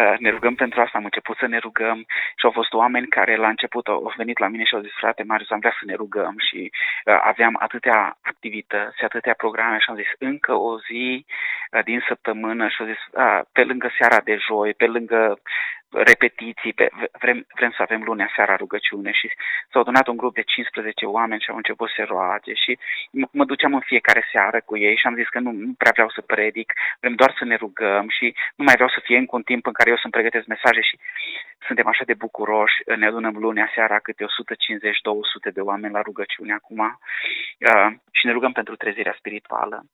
Uh, 0.00 0.14
ne 0.18 0.30
rugăm 0.30 0.54
pentru 0.54 0.80
asta, 0.80 0.98
am 0.98 1.04
început 1.04 1.36
să 1.36 1.46
ne 1.46 1.58
rugăm 1.58 1.98
și 2.38 2.44
au 2.44 2.50
fost 2.50 2.72
oameni 2.72 3.06
care 3.06 3.36
la 3.36 3.48
început 3.48 3.86
au 3.86 4.12
venit 4.16 4.38
la 4.38 4.48
mine 4.48 4.64
și 4.64 4.74
au 4.74 4.80
zis, 4.80 4.92
frate 4.92 5.22
Marius, 5.22 5.50
am 5.50 5.58
vrea 5.58 5.76
să 5.78 5.84
ne 5.86 5.94
rugăm 5.94 6.34
și 6.48 6.70
uh, 7.04 7.20
aveam 7.22 7.56
atâtea 7.58 8.18
activități, 8.22 9.04
atâtea 9.04 9.34
programe 9.34 9.78
și 9.78 9.90
am 9.90 9.96
zis, 9.96 10.10
încă 10.18 10.52
o 10.54 10.78
zi 10.78 11.26
din 11.84 12.02
săptămână 12.08 12.68
și 12.68 12.80
au 12.80 12.86
zis, 12.86 13.00
pe 13.52 13.64
lângă 13.64 13.90
seara 13.98 14.20
de 14.20 14.36
joi, 14.36 14.74
pe 14.74 14.86
lângă 14.86 15.38
repetiții, 15.92 16.72
pe, 16.72 16.88
vrem, 17.18 17.46
vrem 17.54 17.70
să 17.70 17.82
avem 17.82 18.02
lunea 18.02 18.32
seara 18.34 18.56
rugăciune 18.56 19.12
și 19.12 19.30
s-au 19.70 19.80
adunat 19.80 20.06
un 20.06 20.16
grup 20.16 20.34
de 20.34 20.42
15 20.42 21.06
oameni 21.06 21.40
și 21.40 21.50
au 21.50 21.56
început 21.56 21.88
să 21.88 21.94
se 21.96 22.02
roage 22.02 22.54
și 22.54 22.78
m- 23.18 23.30
mă 23.30 23.44
duceam 23.44 23.74
în 23.74 23.80
fiecare 23.80 24.22
seară 24.32 24.60
cu 24.64 24.76
ei 24.76 24.96
și 24.96 25.06
am 25.06 25.14
zis 25.14 25.28
că 25.28 25.38
nu, 25.38 25.50
nu 25.50 25.72
prea 25.78 25.90
vreau 25.92 26.10
să 26.10 26.20
predic, 26.20 26.72
vrem 27.00 27.14
doar 27.14 27.34
să 27.38 27.44
ne 27.44 27.56
rugăm 27.56 28.08
și 28.08 28.34
nu 28.54 28.64
mai 28.64 28.74
vreau 28.74 28.88
să 28.88 29.00
fie 29.02 29.16
încă 29.16 29.36
un 29.36 29.42
timp 29.42 29.66
în 29.66 29.72
care 29.72 29.90
eu 29.90 29.96
să-mi 29.96 30.12
pregătesc 30.12 30.46
mesaje 30.46 30.80
și 30.80 30.98
suntem 31.66 31.86
așa 31.86 32.04
de 32.04 32.14
bucuroși, 32.14 32.82
ne 32.96 33.06
adunăm 33.06 33.36
lunea 33.36 33.70
seara 33.74 33.98
câte 33.98 34.24
150-200 34.24 34.28
de 35.52 35.60
oameni 35.60 35.92
la 35.92 36.00
rugăciune 36.00 36.52
acum 36.52 36.78
uh, 36.78 37.90
și 38.10 38.26
ne 38.26 38.32
rugăm 38.32 38.52
pentru 38.52 38.76
trezirea 38.76 39.14
spirituală. 39.18 39.84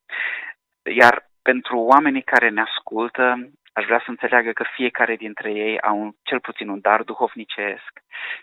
Iar 0.83 1.31
pentru 1.43 1.79
oamenii 1.79 2.23
care 2.23 2.49
ne 2.49 2.61
ascultă, 2.61 3.51
aș 3.79 3.85
vrea 3.85 4.03
să 4.05 4.11
înțeleagă 4.11 4.51
că 4.51 4.65
fiecare 4.79 5.17
dintre 5.17 5.51
ei 5.51 5.81
au 5.81 5.97
un, 6.01 6.11
cel 6.23 6.41
puțin 6.41 6.69
un 6.69 6.81
dar 6.81 7.03
duhovnicesc 7.03 7.93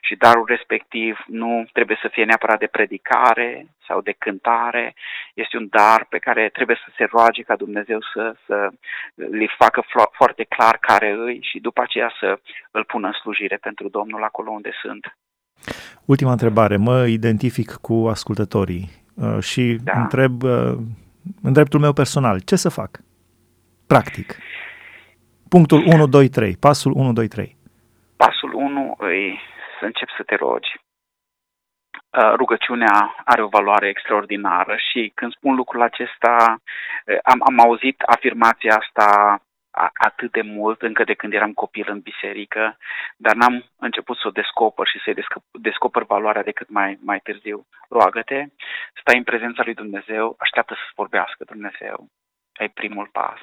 și 0.01 0.15
darul 0.15 0.45
respectiv 0.47 1.13
nu 1.27 1.65
trebuie 1.71 1.97
să 2.01 2.09
fie 2.11 2.25
neapărat 2.25 2.59
de 2.59 2.73
predicare 2.77 3.67
sau 3.87 4.01
de 4.01 4.15
cântare, 4.17 4.93
este 5.33 5.57
un 5.57 5.67
dar 5.69 6.05
pe 6.09 6.17
care 6.17 6.49
trebuie 6.49 6.77
să 6.85 6.89
se 6.97 7.03
roage 7.03 7.41
ca 7.41 7.55
Dumnezeu 7.55 7.99
să, 8.13 8.35
să 8.45 8.69
le 9.15 9.47
facă 9.57 9.83
foarte 10.11 10.43
clar 10.43 10.77
care 10.77 11.09
îi 11.11 11.39
și 11.49 11.59
după 11.59 11.81
aceea 11.81 12.11
să 12.19 12.39
îl 12.71 12.83
pună 12.83 13.07
în 13.07 13.13
slujire 13.13 13.57
pentru 13.57 13.89
Domnul 13.89 14.23
acolo 14.23 14.51
unde 14.51 14.71
sunt. 14.81 15.17
Ultima 16.05 16.31
întrebare. 16.31 16.77
Mă 16.77 17.05
identific 17.05 17.71
cu 17.71 17.93
ascultătorii 17.93 18.89
uh, 19.15 19.39
și 19.39 19.77
da. 19.83 19.99
întreb 20.01 20.43
uh, 20.43 20.73
în 21.41 21.53
dreptul 21.53 21.79
meu 21.79 21.93
personal, 21.93 22.39
ce 22.39 22.55
să 22.55 22.69
fac? 22.69 22.99
Practic. 23.87 24.37
Punctul 25.57 25.83
1, 25.85 26.07
2, 26.07 26.29
3. 26.29 26.57
Pasul 26.59 26.91
1, 26.95 27.13
2, 27.13 27.27
3. 27.27 27.55
Pasul 28.17 28.53
1 28.53 28.97
e 28.99 29.37
să 29.79 29.85
începi 29.85 30.17
să 30.17 30.23
te 30.23 30.35
rogi. 30.35 30.73
Uh, 30.75 32.33
rugăciunea 32.35 33.15
are 33.25 33.41
o 33.43 33.47
valoare 33.47 33.87
extraordinară 33.87 34.75
și 34.89 35.11
când 35.15 35.31
spun 35.31 35.55
lucrul 35.55 35.81
acesta, 35.81 36.35
uh, 36.57 37.17
am, 37.23 37.39
am 37.49 37.59
auzit 37.59 38.01
afirmația 38.01 38.75
asta 38.75 39.07
atât 39.93 40.31
de 40.31 40.41
mult 40.41 40.81
încă 40.81 41.03
de 41.03 41.13
când 41.13 41.33
eram 41.33 41.53
copil 41.53 41.85
în 41.89 41.99
biserică, 41.99 42.77
dar 43.17 43.35
n-am 43.35 43.65
început 43.79 44.17
să 44.17 44.27
o 44.27 44.37
descoper 44.41 44.87
și 44.87 45.01
să-i 45.03 45.15
descoper 45.51 46.03
valoarea 46.03 46.43
decât 46.43 46.69
mai, 46.69 46.99
mai 47.01 47.19
târziu. 47.19 47.65
Roagă-te, 47.89 48.45
stai 49.01 49.17
în 49.17 49.23
prezența 49.23 49.61
lui 49.65 49.73
Dumnezeu, 49.73 50.35
așteaptă 50.39 50.73
să-ți 50.73 50.95
vorbească 50.95 51.43
Dumnezeu 51.43 52.09
ai 52.55 52.69
primul 52.69 53.09
pas. 53.11 53.39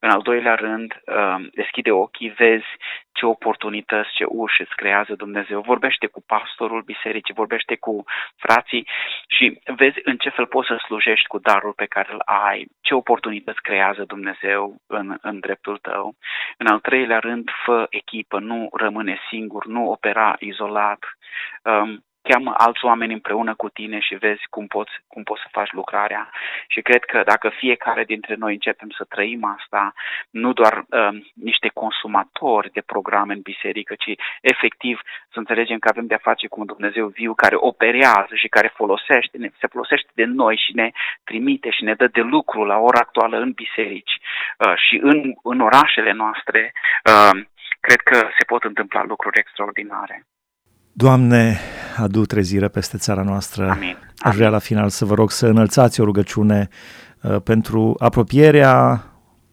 În 0.00 0.10
al 0.10 0.22
doilea 0.22 0.54
rând, 0.54 1.00
um, 1.06 1.50
deschide 1.52 1.90
ochii, 1.90 2.28
vezi 2.28 2.66
ce 3.12 3.26
oportunități, 3.26 4.10
ce 4.14 4.24
uși 4.28 4.60
îți 4.60 4.74
creează 4.74 5.14
Dumnezeu. 5.14 5.60
Vorbește 5.60 6.06
cu 6.06 6.22
pastorul 6.26 6.82
bisericii, 6.82 7.34
vorbește 7.34 7.76
cu 7.76 8.04
frații 8.36 8.88
și 9.28 9.60
vezi 9.76 9.98
în 10.02 10.16
ce 10.16 10.28
fel 10.28 10.46
poți 10.46 10.68
să 10.68 10.76
slujești 10.76 11.26
cu 11.26 11.38
darul 11.38 11.72
pe 11.72 11.86
care 11.86 12.12
îl 12.12 12.22
ai, 12.24 12.66
ce 12.80 12.94
oportunități 12.94 13.62
creează 13.62 14.04
Dumnezeu 14.04 14.76
în, 14.86 15.16
în 15.20 15.40
dreptul 15.40 15.78
tău. 15.78 16.14
În 16.56 16.66
al 16.66 16.80
treilea 16.80 17.18
rând, 17.18 17.50
fă 17.64 17.86
echipă, 17.90 18.38
nu 18.38 18.68
rămâne 18.72 19.18
singur, 19.30 19.66
nu 19.66 19.90
opera 19.90 20.36
izolat. 20.38 20.98
Um, 21.62 22.04
cheamă 22.28 22.54
alți 22.56 22.84
oameni 22.84 23.12
împreună 23.12 23.54
cu 23.54 23.68
tine 23.68 23.98
și 23.98 24.14
vezi 24.14 24.42
cum 24.50 24.66
poți, 24.66 24.92
cum 25.06 25.22
poți 25.22 25.40
să 25.40 25.48
faci 25.50 25.72
lucrarea. 25.72 26.30
Și 26.74 26.82
cred 26.82 27.04
că 27.04 27.22
dacă 27.24 27.48
fiecare 27.48 28.04
dintre 28.04 28.34
noi 28.34 28.52
începem 28.52 28.90
să 28.90 29.04
trăim 29.04 29.44
asta, 29.58 29.94
nu 30.30 30.52
doar 30.52 30.74
uh, 30.78 31.24
niște 31.34 31.68
consumatori 31.74 32.70
de 32.72 32.80
programe 32.80 33.32
în 33.32 33.40
biserică, 33.40 33.94
ci 33.94 34.12
efectiv 34.40 35.00
să 35.32 35.38
înțelegem 35.38 35.78
că 35.78 35.88
avem 35.88 36.06
de-a 36.06 36.26
face 36.28 36.46
cu 36.46 36.60
un 36.60 36.66
Dumnezeu 36.66 37.06
viu 37.06 37.34
care 37.34 37.56
operează 37.58 38.34
și 38.34 38.48
care 38.48 38.72
folosește, 38.74 39.38
ne, 39.38 39.48
se 39.60 39.66
folosește 39.66 40.10
de 40.14 40.24
noi 40.24 40.56
și 40.64 40.74
ne 40.74 40.90
trimite 41.24 41.70
și 41.70 41.84
ne 41.84 41.94
dă 41.94 42.06
de 42.06 42.20
lucru 42.20 42.64
la 42.64 42.78
ora 42.78 43.00
actuală 43.00 43.36
în 43.38 43.52
biserici 43.52 44.14
uh, 44.58 44.74
și 44.76 44.98
în, 45.02 45.34
în 45.42 45.60
orașele 45.60 46.12
noastre, 46.12 46.72
uh, 47.10 47.40
cred 47.80 48.00
că 48.00 48.16
se 48.16 48.44
pot 48.46 48.62
întâmpla 48.64 49.02
lucruri 49.04 49.38
extraordinare. 49.38 50.26
Doamne, 50.96 51.58
adu 51.96 52.24
trezire 52.24 52.68
peste 52.68 52.98
țara 52.98 53.22
noastră. 53.22 53.70
Amin. 53.70 53.96
Aș 54.18 54.34
vrea 54.34 54.48
la 54.48 54.58
final 54.58 54.88
să 54.88 55.04
vă 55.04 55.14
rog 55.14 55.30
să 55.30 55.46
înălțați 55.46 56.00
o 56.00 56.04
rugăciune 56.04 56.68
uh, 57.20 57.36
pentru 57.42 57.94
apropierea 57.98 59.04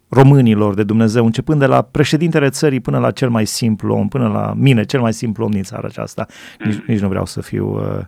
românilor 0.10 0.73
de 0.73 0.84
Dumnezeu, 0.84 1.25
începând 1.25 1.60
de 1.60 1.65
la 1.65 1.82
președintele 1.82 2.49
țării 2.49 2.80
până 2.80 2.99
la 2.99 3.12
cel 3.12 3.30
mai 3.30 3.45
simplu 3.45 3.93
om, 3.93 4.08
până 4.08 4.27
la 4.27 4.54
mine, 4.58 4.84
cel 4.84 5.01
mai 5.01 5.13
simplu 5.13 5.45
om 5.45 5.51
din 5.51 5.63
țara 5.63 5.88
aceasta. 5.88 6.25
Nici, 6.65 6.75
mm. 6.75 6.84
nici 6.88 6.99
nu 6.99 7.08
vreau 7.08 7.25
să 7.25 7.41
fiu 7.41 7.75
uh, 7.75 7.99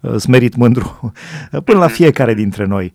uh 0.00 0.16
smerit 0.16 0.56
mândru, 0.56 1.12
până 1.64 1.78
la 1.78 1.86
mm. 1.86 1.92
fiecare 1.92 2.34
dintre 2.34 2.64
noi. 2.64 2.92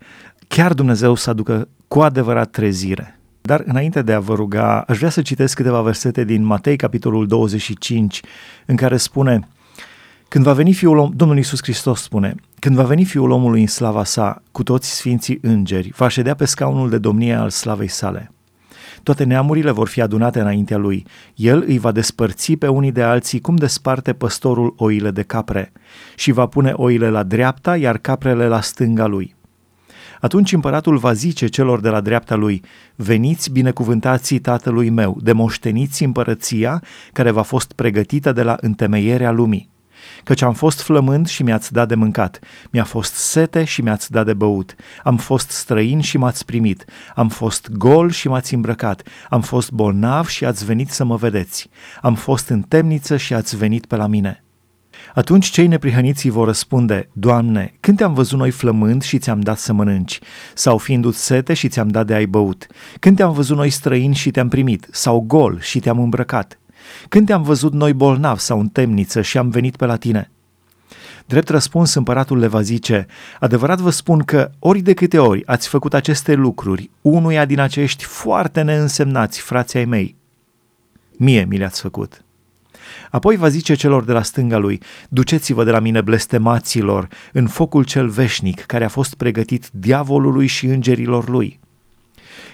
Chiar 0.48 0.74
Dumnezeu 0.74 1.16
să 1.16 1.30
aducă 1.30 1.68
cu 1.88 2.00
adevărat 2.00 2.50
trezire. 2.50 3.20
Dar 3.42 3.64
înainte 3.66 4.02
de 4.02 4.14
a 4.14 4.20
vă 4.20 4.34
ruga, 4.34 4.82
aș 4.82 4.98
vrea 4.98 5.10
să 5.10 5.22
citesc 5.22 5.56
câteva 5.56 5.82
versete 5.82 6.24
din 6.24 6.44
Matei, 6.44 6.76
capitolul 6.76 7.28
25, 7.28 8.22
în 8.66 8.76
care 8.76 8.98
spune 8.98 9.48
când 10.30 10.44
va 10.44 10.54
veni 10.54 10.74
Fiul 10.74 10.98
om, 10.98 11.12
Domnul 11.16 11.38
Iisus 11.38 11.60
Hristos 11.62 12.02
spune, 12.02 12.36
când 12.60 12.76
va 12.76 12.84
veni 12.84 13.04
Fiul 13.04 13.32
omului 13.32 13.62
în 13.62 13.68
slava 13.68 14.04
sa, 14.04 14.42
cu 14.52 14.64
toți 14.64 14.96
sfinții 14.96 15.40
îngeri, 15.42 15.94
va 15.98 16.08
ședea 16.08 16.36
pe 16.36 16.46
scaunul 16.46 16.90
de 16.90 16.98
domnie 16.98 17.34
al 17.34 17.50
slavei 17.50 17.88
sale. 17.88 18.32
Toate 19.04 19.24
neamurile 19.24 19.72
vor 19.72 19.88
fi 19.88 20.02
adunate 20.02 20.40
înaintea 20.40 20.78
lui. 20.78 21.06
El 21.36 21.64
îi 21.68 21.78
va 21.78 21.92
despărți 21.92 22.54
pe 22.54 22.68
unii 22.68 22.92
de 22.92 23.02
alții 23.02 23.42
cum 23.42 23.56
desparte 23.56 24.14
păstorul 24.14 24.74
oile 24.78 25.12
de 25.12 25.22
capre 25.22 25.72
și 26.16 26.32
va 26.32 26.46
pune 26.46 26.72
oile 26.72 27.10
la 27.10 27.24
dreapta, 27.24 27.78
iar 27.78 27.98
caprele 27.98 28.48
la 28.48 28.62
stânga 28.62 29.06
lui. 29.06 29.36
Atunci 30.22 30.54
împăratul 30.54 30.98
va 30.98 31.14
zice 31.14 31.48
celor 31.48 31.80
de 31.80 31.90
la 31.90 32.02
dreapta 32.02 32.36
lui, 32.36 32.62
veniți 32.96 33.52
binecuvântații 33.52 34.40
tatălui 34.40 34.90
meu, 34.90 35.18
demoșteniți 35.22 36.04
împărăția 36.04 36.84
care 37.14 37.32
v-a 37.32 37.42
fost 37.42 37.72
pregătită 37.72 38.32
de 38.32 38.44
la 38.44 38.58
întemeierea 38.62 39.32
lumii 39.32 39.76
căci 40.24 40.42
am 40.42 40.54
fost 40.54 40.82
flămând 40.82 41.28
și 41.28 41.44
mi-ați 41.44 41.74
dat 41.74 41.88
de 41.88 41.96
mâncat, 41.96 42.40
mi-a 42.72 42.84
fost 42.84 43.14
sete 43.14 43.64
și 43.64 43.82
mi-ați 43.82 44.12
dat 44.12 44.26
de 44.26 44.34
băut, 44.34 44.76
am 45.04 45.18
fost 45.18 45.50
străin 45.50 46.00
și 46.00 46.18
m-ați 46.18 46.46
primit, 46.46 46.86
am 47.16 47.30
fost 47.30 47.70
gol 47.72 48.10
și 48.10 48.28
m-ați 48.28 48.54
îmbrăcat, 48.54 49.08
am 49.30 49.42
fost 49.42 49.72
bolnav 49.72 50.28
și 50.28 50.46
ați 50.46 50.66
venit 50.66 50.90
să 50.90 51.04
mă 51.04 51.16
vedeți, 51.16 51.70
am 52.02 52.16
fost 52.16 52.50
în 52.50 52.62
temniță 52.62 53.18
și 53.18 53.34
ați 53.34 53.58
venit 53.58 53.86
pe 53.86 53.96
la 53.96 54.08
mine. 54.08 54.42
Atunci 55.14 55.50
cei 55.50 55.68
neprihăniți 55.68 56.30
vor 56.30 56.46
răspunde, 56.46 57.10
Doamne, 57.14 57.74
când 57.80 57.98
te-am 57.98 58.14
văzut 58.14 58.40
noi 58.40 58.52
flămând 58.52 59.02
și 59.02 59.18
ți-am 59.18 59.40
dat 59.40 59.58
să 59.58 59.74
mănânci? 59.74 60.20
Sau 60.54 60.78
fiindu 60.78 61.12
sete 61.12 61.54
și 61.54 61.68
ți-am 61.68 61.88
dat 61.88 62.06
de 62.06 62.14
ai 62.14 62.26
băut? 62.26 62.68
Când 63.00 63.18
te-am 63.18 63.34
văzut 63.34 63.58
noi 63.58 63.70
străini 63.70 64.16
și 64.16 64.32
te-am 64.32 64.48
primit? 64.48 64.88
Sau 64.92 65.24
gol 65.28 65.60
și 65.60 65.80
te-am 65.80 66.00
îmbrăcat? 66.00 66.60
Când 67.10 67.26
te-am 67.26 67.44
văzut 67.44 67.74
noi 67.74 67.94
bolnav 67.94 68.38
sau 68.38 68.60
în 68.60 68.68
temniță 68.68 69.22
și 69.22 69.38
am 69.38 69.50
venit 69.50 69.76
pe 69.76 69.86
la 69.86 69.96
tine? 69.96 70.32
Drept 71.26 71.50
răspuns, 71.50 71.94
împăratul 71.94 72.38
le 72.38 72.48
va 72.48 72.62
zice, 72.62 73.06
adevărat 73.40 73.80
vă 73.80 73.90
spun 73.90 74.20
că 74.20 74.52
ori 74.60 74.80
de 74.80 74.94
câte 74.94 75.20
ori 75.20 75.46
ați 75.46 75.68
făcut 75.68 75.94
aceste 75.94 76.34
lucruri, 76.34 76.90
unuia 77.02 77.46
din 77.46 77.60
acești 77.60 78.04
foarte 78.04 78.62
neînsemnați 78.62 79.40
frații 79.40 79.80
ai 79.80 79.86
mei, 79.86 80.16
mie 81.18 81.46
mi 81.50 81.58
le-ați 81.58 81.82
făcut. 81.82 82.22
Apoi 83.10 83.36
va 83.36 83.48
zice 83.48 83.74
celor 83.74 84.04
de 84.04 84.12
la 84.12 84.22
stânga 84.22 84.58
lui, 84.58 84.82
duceți-vă 85.10 85.64
de 85.64 85.72
la 85.72 85.80
mine 85.80 86.02
blestemaților 86.02 87.08
în 87.34 87.48
focul 87.48 87.84
cel 87.84 88.08
veșnic 88.08 88.62
care 88.62 88.84
a 88.84 88.90
fost 88.90 89.14
pregătit 89.14 89.70
diavolului 89.72 90.48
și 90.48 90.66
îngerilor 90.66 91.30
lui 91.30 91.60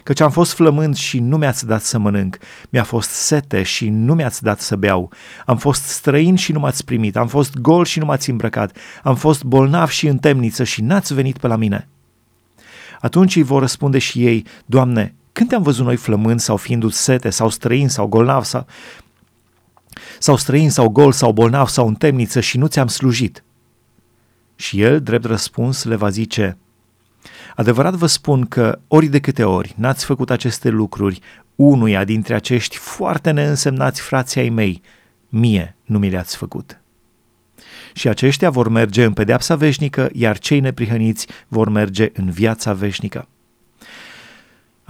căci 0.04 0.19
am 0.19 0.32
fost 0.32 0.54
flămând 0.54 0.96
și 0.96 1.19
nu 1.19 1.38
mi-ați 1.38 1.65
dat 1.65 1.82
să 1.82 1.98
mănânc, 1.98 2.38
mi-a 2.69 2.84
fost 2.84 3.10
sete 3.10 3.63
și 3.63 3.89
nu 3.89 4.13
mi-ați 4.13 4.43
dat 4.43 4.60
să 4.60 4.76
beau, 4.76 5.12
am 5.46 5.58
fost 5.58 5.84
străin 5.84 6.36
și 6.36 6.52
nu 6.52 6.60
m-ați 6.60 6.86
primit, 6.86 7.15
am 7.15 7.28
fost 7.28 7.58
gol 7.58 7.86
și 7.86 8.00
nu 8.00 8.06
m-ați 8.06 8.30
îmbrăcat, 8.30 8.78
am 9.04 9.15
fost 9.15 9.43
bolnav 9.43 9.89
și 9.89 10.08
în 10.08 10.17
temniță 10.17 10.63
și 10.63 10.82
n-ați 10.82 11.13
venit 11.13 11.38
pe 11.38 11.48
la 11.48 11.56
mine. 11.56 11.88
Atunci 13.02 13.36
îi 13.36 13.43
vor 13.43 13.62
răspunde 13.62 13.98
și 13.98 14.26
ei, 14.26 14.46
Doamne, 14.65 15.15
când 15.32 15.50
te-am 15.50 15.62
văzut 15.62 15.86
noi 15.86 15.96
flămând 15.96 16.39
sau 16.39 16.58
fiindu 16.58 16.89
sete 16.89 17.30
sau 17.30 17.50
străin 17.50 17.89
sau 17.89 18.08
golnav 18.08 18.43
sau, 18.43 18.65
sau 20.19 20.36
străin 20.36 20.69
sau 20.69 20.89
gol 20.89 21.12
sau 21.12 21.32
bolnav 21.32 21.67
sau 21.67 21.88
în 21.88 21.96
temniță 21.96 22.39
și 22.39 22.58
nu 22.58 22.67
ți-am 22.67 22.88
slujit? 22.88 23.43
Și 24.56 24.82
el, 24.82 25.02
drept 25.02 25.26
răspuns, 25.26 25.84
le 25.84 25.96
va 25.96 26.10
zice, 26.10 26.58
Adevărat 27.55 27.93
vă 27.93 28.05
spun 28.05 28.45
că 28.45 28.79
ori 28.88 29.07
de 29.07 29.19
câte 29.19 29.43
ori 29.43 29.73
n-ați 29.77 30.05
făcut 30.05 30.29
aceste 30.29 30.69
lucruri 30.69 31.19
unuia 31.55 32.03
dintre 32.03 32.36
acești 32.36 32.77
foarte 32.77 33.31
neînsemnați 33.31 34.01
frații 34.01 34.41
ai 34.41 34.49
mei, 34.49 34.81
mie 35.29 35.75
nu 35.83 35.99
mi 35.99 36.09
le-ați 36.09 36.38
făcut. 36.38 36.81
Și 37.93 38.07
aceștia 38.07 38.49
vor 38.49 38.67
merge 38.67 39.03
în 39.03 39.13
pedeapsa 39.13 39.55
veșnică, 39.55 40.09
iar 40.13 40.38
cei 40.38 40.59
neprihăniți 40.59 41.27
vor 41.47 41.69
merge 41.69 42.09
în 42.13 42.29
viața 42.29 42.73
veșnică. 42.73 43.27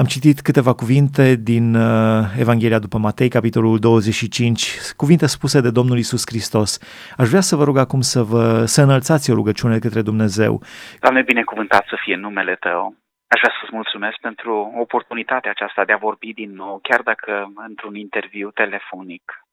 Am 0.04 0.10
citit 0.10 0.42
câteva 0.42 0.74
cuvinte 0.74 1.36
din 1.36 1.76
uh, 1.76 2.40
Evanghelia 2.40 2.80
după 2.80 2.98
Matei, 2.98 3.30
capitolul 3.30 3.80
25, 3.80 4.78
cuvinte 4.98 5.28
spuse 5.28 5.62
de 5.62 5.72
Domnul 5.72 5.98
Isus 5.98 6.24
Hristos. 6.26 6.70
Aș 7.18 7.28
vrea 7.28 7.42
să 7.42 7.56
vă 7.56 7.64
rog 7.64 7.78
acum 7.78 8.02
să 8.02 8.22
vă 8.22 8.66
să 8.66 8.82
înălțați 8.82 9.32
o 9.32 9.34
rugăciune 9.34 9.80
către 9.80 10.02
Dumnezeu. 10.02 10.62
Doamne, 11.00 11.22
binecuvântat 11.22 11.86
să 11.88 11.98
fie 12.04 12.16
numele 12.16 12.56
Tău. 12.56 12.96
Aș 13.28 13.40
vrea 13.42 13.54
să-ți 13.60 13.76
mulțumesc 13.76 14.18
pentru 14.18 14.74
oportunitatea 14.86 15.52
aceasta 15.52 15.86
de 15.86 15.94
a 15.94 16.06
vorbi 16.08 16.34
din 16.34 16.52
nou, 16.54 16.80
chiar 16.82 17.02
dacă 17.02 17.52
într-un 17.56 17.96
interviu 17.96 18.50
telefonic. 18.52 19.46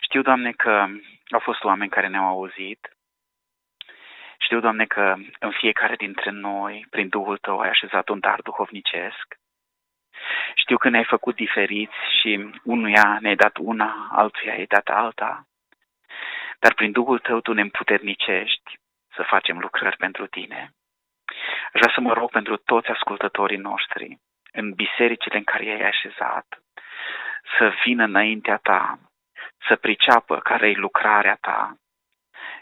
Știu, 0.00 0.22
Doamne, 0.22 0.52
că 0.52 0.74
au 1.28 1.42
fost 1.48 1.64
oameni 1.64 1.90
care 1.90 2.08
ne-au 2.08 2.26
auzit, 2.26 2.80
știu, 4.38 4.60
Doamne, 4.60 4.84
că 4.84 5.14
în 5.38 5.50
fiecare 5.50 5.94
dintre 5.96 6.30
noi, 6.30 6.86
prin 6.90 7.08
Duhul 7.08 7.36
Tău, 7.36 7.58
ai 7.58 7.68
așezat 7.68 8.08
un 8.08 8.18
dar 8.20 8.40
duhovnicesc. 8.42 9.26
Știu 10.54 10.76
că 10.76 10.88
ne-ai 10.88 11.04
făcut 11.04 11.34
diferiți 11.34 11.96
și 12.20 12.50
unuia 12.64 13.18
ne-ai 13.20 13.36
dat 13.36 13.56
una, 13.60 14.08
altuia 14.12 14.52
ai 14.52 14.66
dat 14.66 14.88
alta. 14.88 15.46
Dar 16.58 16.74
prin 16.74 16.92
Duhul 16.92 17.18
Tău 17.18 17.40
Tu 17.40 17.52
ne 17.52 17.60
împuternicești 17.60 18.78
să 19.14 19.22
facem 19.22 19.58
lucrări 19.58 19.96
pentru 19.96 20.26
Tine. 20.26 20.72
Aș 21.72 21.80
vrea 21.80 21.92
să 21.94 22.00
mă 22.00 22.12
rog 22.12 22.30
pentru 22.30 22.56
toți 22.56 22.88
ascultătorii 22.88 23.56
noștri, 23.56 24.18
în 24.52 24.72
bisericile 24.72 25.36
în 25.36 25.44
care 25.44 25.64
i-ai 25.64 25.88
așezat, 25.88 26.46
să 27.58 27.72
vină 27.84 28.04
înaintea 28.04 28.56
Ta, 28.56 28.98
să 29.68 29.76
priceapă 29.76 30.38
care 30.38 30.68
e 30.68 30.74
lucrarea 30.74 31.38
Ta, 31.40 31.76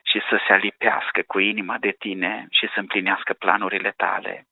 și 0.03 0.21
să 0.29 0.41
se 0.47 0.53
alipească 0.53 1.23
cu 1.27 1.39
inima 1.39 1.79
de 1.79 1.91
tine 1.91 2.47
și 2.51 2.69
să 2.75 2.79
împlinească 2.79 3.33
planurile 3.33 3.91
tale. 3.97 4.47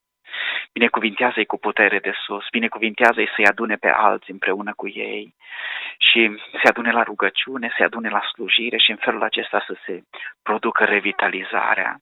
Binecuvintează-i 0.72 1.44
cu 1.44 1.58
putere 1.58 1.98
de 1.98 2.12
sus, 2.24 2.44
binecuvintează-i 2.50 3.32
să-i 3.34 3.46
adune 3.46 3.76
pe 3.76 3.88
alții 3.88 4.32
împreună 4.32 4.72
cu 4.76 4.88
ei 4.88 5.34
și 5.98 6.36
se 6.62 6.68
adune 6.68 6.90
la 6.90 7.02
rugăciune, 7.02 7.74
se 7.76 7.84
adune 7.84 8.08
la 8.08 8.20
slujire 8.32 8.76
și 8.76 8.90
în 8.90 8.96
felul 8.96 9.22
acesta 9.22 9.64
să 9.66 9.76
se 9.84 10.02
producă 10.42 10.84
revitalizarea. 10.84 11.96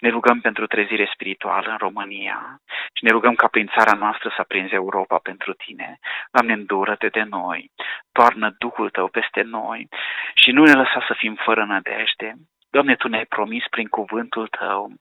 Ne 0.00 0.08
rugăm 0.08 0.40
pentru 0.40 0.66
trezire 0.66 1.10
spirituală 1.12 1.70
în 1.70 1.76
România 1.76 2.60
și 2.92 3.04
ne 3.04 3.10
rugăm 3.10 3.34
ca 3.34 3.46
prin 3.46 3.70
țara 3.76 3.96
noastră 3.98 4.28
să 4.28 4.40
aprinzi 4.40 4.74
Europa 4.74 5.18
pentru 5.22 5.52
tine. 5.52 5.98
Doamne, 6.32 6.52
îndură-te 6.52 7.08
de 7.08 7.22
noi, 7.22 7.70
toarnă 8.12 8.54
Duhul 8.58 8.90
Tău 8.90 9.08
peste 9.08 9.42
noi 9.42 9.88
și 10.34 10.50
nu 10.50 10.64
ne 10.64 10.72
lăsa 10.72 11.04
să 11.06 11.14
fim 11.18 11.34
fără 11.34 11.64
nădejde, 11.64 12.34
Doamne, 12.70 12.94
Tu 12.94 13.08
ne-ai 13.08 13.26
promis 13.26 13.64
prin 13.70 13.88
cuvântul 13.88 14.46
Tău 14.46 14.92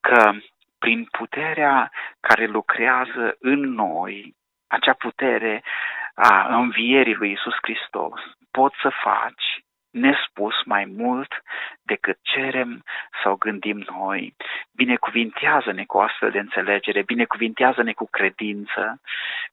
că 0.00 0.32
prin 0.82 1.04
puterea 1.04 1.90
care 2.20 2.46
lucrează 2.46 3.36
în 3.40 3.60
noi, 3.60 4.34
acea 4.66 4.92
putere 4.92 5.62
a 6.14 6.56
învierii 6.56 7.14
lui 7.14 7.32
Isus 7.32 7.54
Hristos, 7.62 8.20
poți 8.50 8.76
să 8.82 8.90
faci 9.02 9.44
nespus 9.90 10.54
mai 10.64 10.84
mult 10.84 11.42
decât 11.82 12.18
cerem 12.22 12.82
sau 13.22 13.34
gândim 13.34 13.84
noi. 13.96 14.34
Binecuvintează-ne 14.76 15.84
cu 15.84 15.98
astfel 15.98 16.30
de 16.30 16.38
înțelegere, 16.38 17.02
binecuvintează-ne 17.02 17.92
cu 17.92 18.06
credință, 18.10 19.00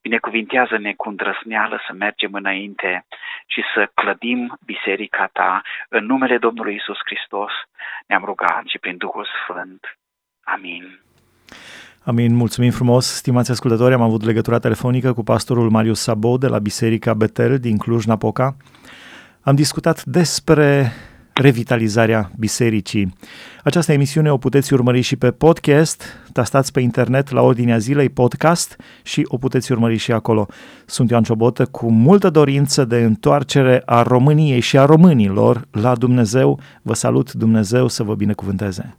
Binecuvintează-ne 0.01 0.93
cu 0.93 1.09
îndrăzneală 1.09 1.79
să 1.87 1.93
mergem 1.93 2.33
înainte 2.33 3.05
și 3.47 3.63
să 3.73 3.91
clădim 3.93 4.57
biserica 4.65 5.29
ta 5.33 5.61
în 5.89 6.05
numele 6.05 6.37
Domnului 6.37 6.75
Isus 6.75 6.97
Hristos. 7.05 7.51
Ne-am 8.07 8.23
rugat 8.23 8.63
și 8.65 8.79
prin 8.79 8.97
Duhul 8.97 9.27
Sfânt. 9.43 9.97
Amin. 10.43 11.08
Amin, 12.03 12.35
mulțumim 12.35 12.71
frumos, 12.71 13.05
stimați 13.05 13.51
ascultători, 13.51 13.93
am 13.93 14.01
avut 14.01 14.23
legătura 14.23 14.59
telefonică 14.59 15.13
cu 15.13 15.23
pastorul 15.23 15.69
Marius 15.69 15.99
Sabo 15.99 16.37
de 16.37 16.47
la 16.47 16.59
Biserica 16.59 17.13
Betel 17.13 17.57
din 17.57 17.77
Cluj-Napoca. 17.77 18.55
Am 19.41 19.55
discutat 19.55 20.05
despre 20.05 20.91
revitalizarea 21.33 22.31
bisericii. 22.37 23.13
Această 23.63 23.91
emisiune 23.91 24.31
o 24.31 24.37
puteți 24.37 24.73
urmări 24.73 25.01
și 25.01 25.15
pe 25.15 25.31
podcast, 25.31 26.03
tastați 26.33 26.71
pe 26.71 26.79
internet 26.79 27.31
la 27.31 27.41
ordinea 27.41 27.77
zilei 27.77 28.09
podcast 28.09 28.75
și 29.03 29.25
o 29.27 29.37
puteți 29.37 29.71
urmări 29.71 29.97
și 29.97 30.11
acolo. 30.11 30.47
Sunt 30.85 31.09
Ioan 31.09 31.23
Ciobotă 31.23 31.65
cu 31.65 31.91
multă 31.91 32.29
dorință 32.29 32.85
de 32.85 32.97
întoarcere 32.97 33.81
a 33.85 34.01
României 34.01 34.59
și 34.59 34.77
a 34.77 34.85
românilor 34.85 35.67
la 35.71 35.95
Dumnezeu. 35.95 36.59
Vă 36.81 36.93
salut, 36.93 37.33
Dumnezeu 37.33 37.87
să 37.87 38.03
vă 38.03 38.15
binecuvânteze! 38.15 38.97